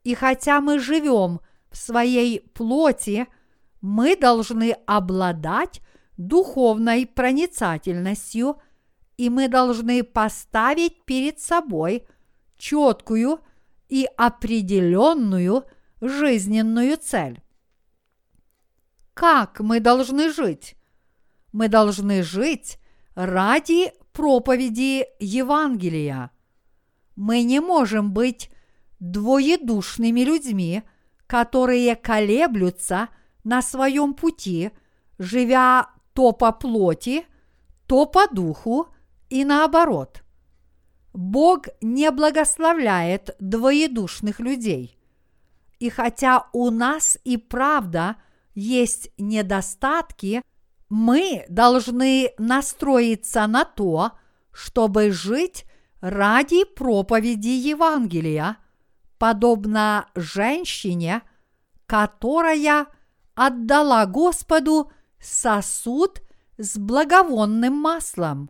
[0.04, 3.28] И хотя мы живем в своей плоти,
[3.82, 5.82] мы должны обладать
[6.18, 8.62] духовной проницательностью,
[9.20, 12.08] и мы должны поставить перед собой
[12.58, 13.42] четкую
[13.90, 15.66] и определенную
[16.00, 17.42] жизненную цель.
[19.14, 20.78] Как мы должны жить?
[21.52, 22.80] Мы должны жить
[23.14, 26.32] ради проповеди Евангелия.
[27.18, 28.50] Мы не можем быть
[29.02, 30.84] двоедушными людьми,
[31.28, 33.10] которые колеблются
[33.44, 34.72] на своем пути,
[35.18, 37.26] живя то по плоти,
[37.86, 38.88] то по духу
[39.30, 40.24] и наоборот.
[41.14, 44.98] Бог не благословляет двоедушных людей.
[45.80, 48.18] И хотя у нас и правда
[48.54, 50.42] есть недостатки,
[50.90, 54.12] мы должны настроиться на то,
[54.52, 55.66] чтобы жить
[56.02, 58.58] ради проповеди Евангелия,
[59.18, 61.22] подобно женщине,
[61.86, 62.88] которая
[63.36, 66.22] отдала Господу сосуд
[66.58, 68.50] с благовонным маслом.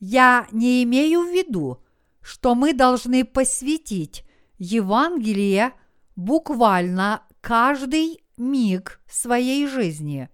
[0.00, 1.82] Я не имею в виду,
[2.20, 4.24] что мы должны посвятить
[4.58, 5.72] Евангелие
[6.14, 10.28] буквально каждый миг своей жизни.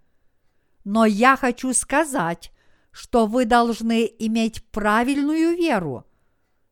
[0.84, 2.52] Но я хочу сказать,
[2.90, 6.04] что вы должны иметь правильную веру.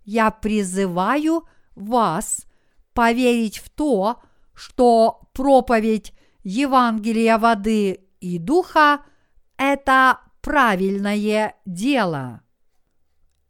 [0.05, 2.47] Я призываю вас
[2.92, 4.22] поверить в то,
[4.54, 6.12] что проповедь
[6.45, 9.03] Евангелия воды и духа–
[9.57, 12.42] это правильное дело.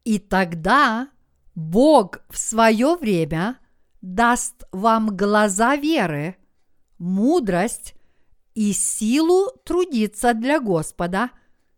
[0.05, 1.09] И тогда
[1.55, 3.59] Бог в свое время
[4.01, 6.37] даст вам глаза веры,
[6.99, 7.95] мудрость
[8.55, 11.31] и силу трудиться для Господа,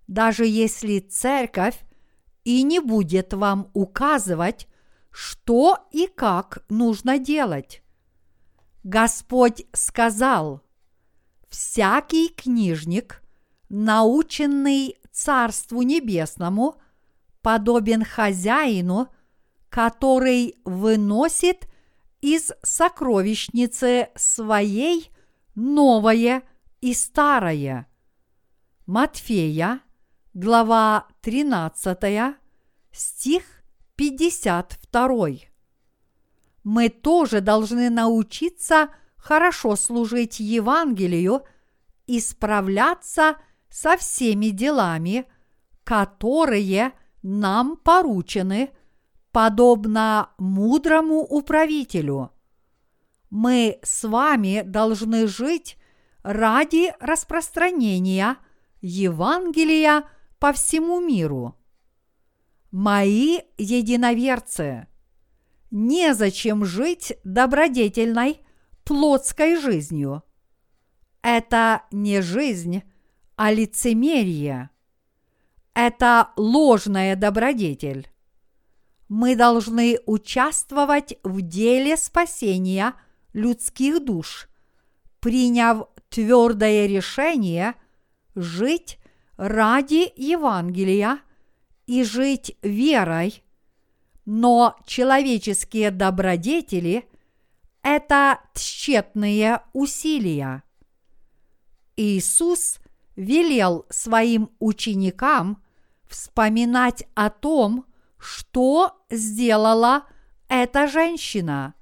[0.06, 1.78] даже если церковь
[2.44, 4.68] и не будет вам указывать,
[5.10, 7.82] что и как нужно делать.
[8.82, 10.62] Господь сказал,
[11.48, 13.22] всякий книжник,
[13.68, 16.76] наученный Царству Небесному,
[17.44, 19.12] подобен хозяину,
[19.68, 21.68] который выносит
[22.22, 25.10] из сокровищницы своей
[25.54, 26.42] новое
[26.80, 27.86] и старое.
[28.86, 29.80] Матфея,
[30.32, 32.34] глава 13,
[32.92, 33.42] стих
[33.96, 35.28] 52
[36.64, 38.88] мы тоже должны научиться
[39.18, 41.42] хорошо служить Евангелию
[42.06, 43.36] и справляться
[43.68, 45.26] со всеми делами,
[45.84, 46.92] которые
[47.24, 48.70] нам поручены,
[49.32, 52.30] подобно мудрому управителю.
[53.30, 55.76] Мы с вами должны жить
[56.22, 58.36] ради распространения
[58.80, 60.04] Евангелия
[60.38, 61.56] по всему миру.
[62.70, 64.86] Мои единоверцы–
[65.70, 68.40] незачем жить добродетельной
[68.84, 70.22] плотской жизнью.
[71.22, 72.82] Это не жизнь,
[73.34, 74.70] а лицемерие.
[75.74, 78.08] Это ложная добродетель.
[79.08, 82.94] мы должны участвовать в деле спасения
[83.32, 84.48] людских душ,
[85.20, 87.74] приняв твердое решение
[88.34, 88.98] жить
[89.36, 91.20] ради Евангелия
[91.86, 93.42] и жить верой,
[94.24, 97.08] но человеческие добродетели–
[97.82, 100.62] это тщетные усилия.
[101.96, 102.78] Иисус
[103.16, 105.62] велел своим ученикам
[106.08, 107.86] вспоминать о том,
[108.18, 110.04] что сделала
[110.48, 111.74] эта женщина.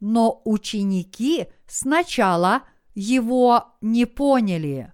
[0.00, 2.62] Но ученики сначала
[2.94, 4.92] его не поняли.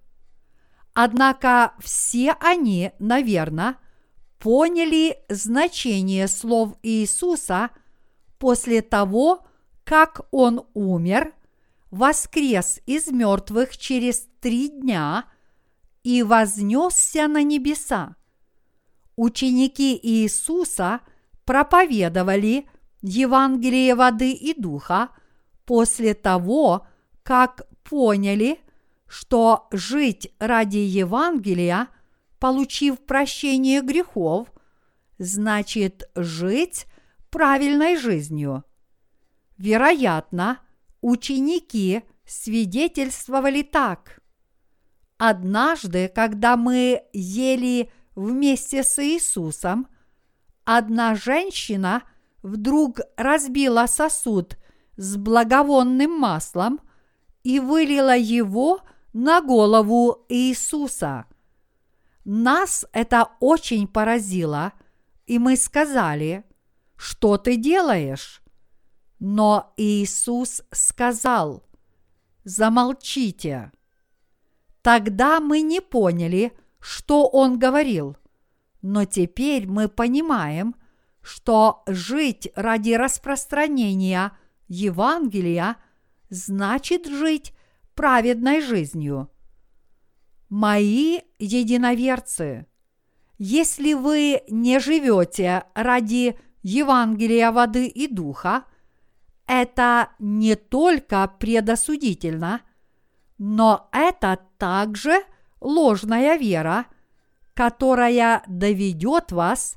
[0.95, 3.77] Однако все они, наверное,
[4.39, 7.70] поняли значение слов Иисуса
[8.39, 9.47] после того,
[9.85, 11.33] как Он умер,
[11.91, 15.27] воскрес из мертвых через три дня
[16.03, 18.16] и вознесся на небеса
[19.17, 21.01] ученики Иисуса
[21.45, 22.69] проповедовали
[23.03, 25.11] Евангелие воды и духа
[25.65, 26.87] после того,
[27.23, 28.61] как поняли,
[29.07, 31.89] что жить ради Евангелия,
[32.39, 34.53] получив прощение грехов,
[35.19, 36.87] значит жить
[37.31, 38.65] правильной жизнью.
[39.57, 40.61] Вероятно,
[41.01, 44.21] ученики свидетельствовали так.
[45.19, 49.87] Однажды, когда мы ели вместе с Иисусом,
[50.65, 52.03] одна женщина
[52.43, 54.57] вдруг разбила сосуд
[54.97, 56.81] с благовонным маслом
[57.45, 58.81] и вылила его
[59.13, 61.27] на голову Иисуса.
[62.25, 64.73] Нас это очень поразило,
[65.27, 66.45] и мы сказали,
[66.97, 68.43] что ты делаешь?
[69.19, 71.63] Но Иисус сказал,
[72.45, 73.71] замолчите.
[74.83, 76.53] Тогда мы не поняли,
[76.87, 78.17] что он говорил.
[78.81, 80.77] Но теперь мы понимаем,
[81.21, 84.31] что жить ради распространения
[84.69, 85.79] Евангелия
[86.31, 87.53] значит жить
[87.97, 89.29] праведной жизнью.
[90.49, 92.69] Мои единоверцы,
[93.37, 98.63] если вы не живете ради Евангелия воды и духа,
[99.49, 102.61] это не только предосудительно,
[103.39, 105.25] но это также–
[105.61, 106.87] ложная вера,
[107.55, 109.77] которая доведет вас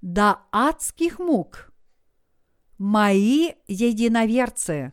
[0.00, 1.72] до адских мук.
[2.78, 4.92] Мои единоверцы,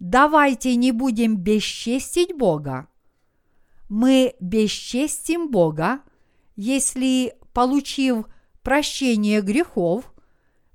[0.00, 2.88] давайте не будем бесчестить Бога.
[3.88, 6.00] Мы бесчестим Бога,
[6.56, 8.26] если, получив
[8.62, 10.12] прощение грехов,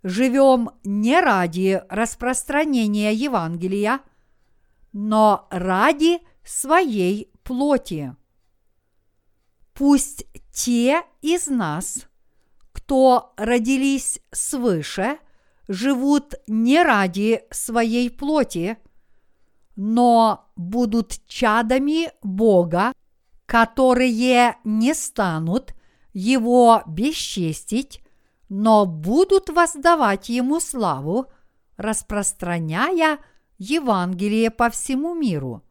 [0.04, 4.00] живем не ради распространения Евангелия,
[4.94, 8.16] но ради своей плоти.
[9.74, 12.08] Пусть те из нас,
[12.74, 15.18] кто родились свыше,
[15.68, 18.78] живут не ради своей плоти,
[19.76, 22.92] но будут чадами Бога,
[23.46, 25.74] которые не станут
[26.14, 28.02] Его бесчестить,
[28.50, 31.28] но будут воздавать Ему славу,
[31.78, 33.20] распространяя
[33.58, 35.64] Евангелие по всему миру.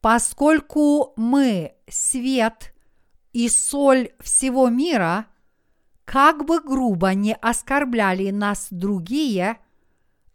[0.00, 2.71] Поскольку мы свет
[3.32, 5.26] и соль всего мира,
[6.04, 9.58] как бы грубо не оскорбляли нас другие,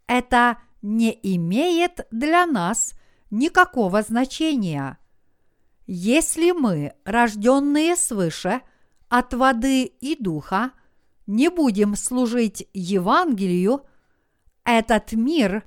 [0.06, 2.94] это не имеет для нас
[3.30, 4.98] никакого значения.
[5.86, 8.62] Если мы, рожденные свыше,
[9.08, 10.72] от воды и духа,
[11.26, 13.86] не будем служить Евангелию,
[14.64, 15.64] этот мир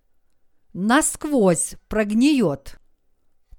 [0.73, 2.79] насквозь прогниет.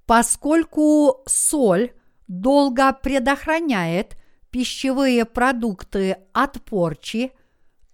[0.06, 1.92] Поскольку соль
[2.40, 4.16] долго предохраняет
[4.50, 7.32] пищевые продукты от порчи,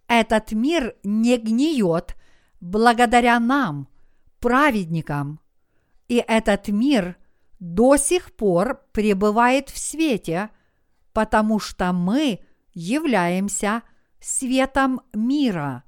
[0.07, 2.17] этот мир не гниет
[2.61, 3.89] благодаря нам,
[4.39, 5.41] праведникам.
[6.07, 7.17] И этот мир
[7.59, 10.51] до сих пор пребывает в свете,
[11.13, 12.41] потому что мы
[12.73, 13.83] являемся
[14.21, 15.83] светом мира.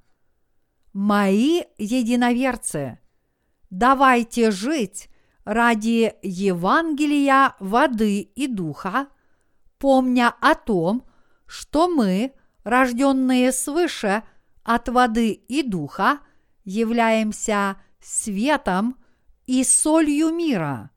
[0.93, 2.99] Мои единоверцы,
[3.71, 5.10] давайте жить
[5.45, 9.09] ради Евангелия воды и духа,
[9.79, 11.05] помня о том,
[11.47, 12.33] что мы,
[12.65, 14.23] рожденные свыше
[14.63, 16.21] от воды и духа,
[16.65, 18.97] являемся светом
[19.47, 20.91] и солью мира.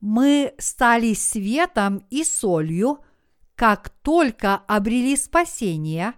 [0.00, 2.98] Мы стали светом и солью,
[3.54, 6.14] как только обрели спасение,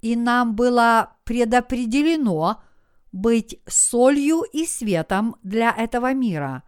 [0.00, 2.62] и нам было предопределено–
[3.12, 6.62] быть солью и светом для этого мира.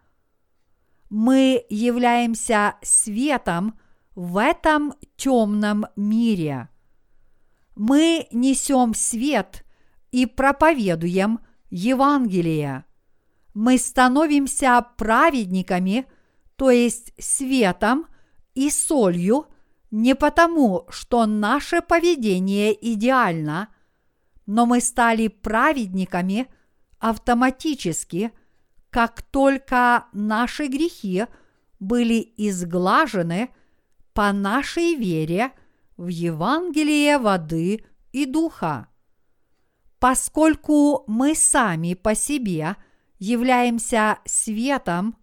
[1.10, 3.78] Мы являемся светом
[4.14, 6.68] в этом темном мире.
[7.74, 9.64] Мы несем свет
[10.12, 11.40] и проповедуем
[11.70, 12.84] Евангелие.
[13.52, 16.06] Мы становимся праведниками,
[16.56, 18.06] то есть светом
[18.54, 19.46] и солью,
[19.90, 23.68] не потому, что наше поведение идеально,
[24.46, 26.48] но мы стали праведниками
[26.98, 28.32] автоматически,
[28.90, 31.26] как только наши грехи
[31.80, 33.50] были изглажены
[34.12, 35.52] по нашей вере
[35.96, 38.88] в Евангелие воды и духа.
[39.98, 42.76] Поскольку мы сами по себе
[43.18, 45.16] являемся светом,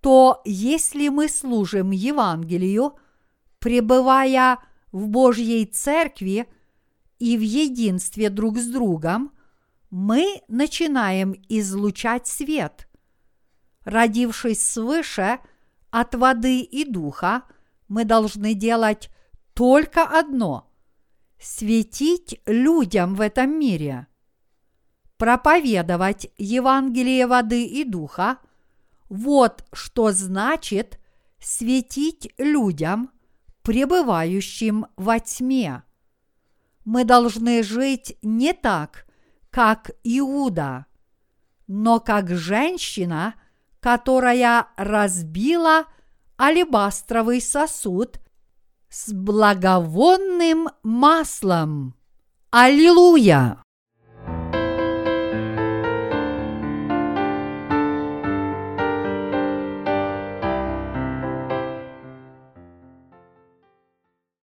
[0.00, 2.94] то если мы служим Евангелию,
[3.58, 4.58] пребывая
[4.90, 6.48] в Божьей Церкви
[7.20, 9.32] и в единстве друг с другом,
[9.90, 12.88] мы начинаем излучать свет.
[13.84, 15.38] Родившись свыше
[15.90, 17.42] от воды и духа,
[17.88, 19.10] мы должны делать
[19.54, 20.72] только одно–
[21.40, 24.06] светить людям в этом мире.
[25.16, 28.38] Проповедовать Евангелие воды и духа–
[29.10, 31.00] вот что значит
[31.40, 33.10] светить людям,
[33.62, 35.82] пребывающим во тьме.
[36.90, 39.06] Мы должны жить не так,
[39.50, 40.86] как Иуда,
[41.68, 43.34] но как женщина,
[43.78, 45.84] которая разбила
[46.36, 48.18] алебастровый сосуд
[48.88, 51.94] с благовонным маслом.
[52.50, 53.62] Аллилуйя!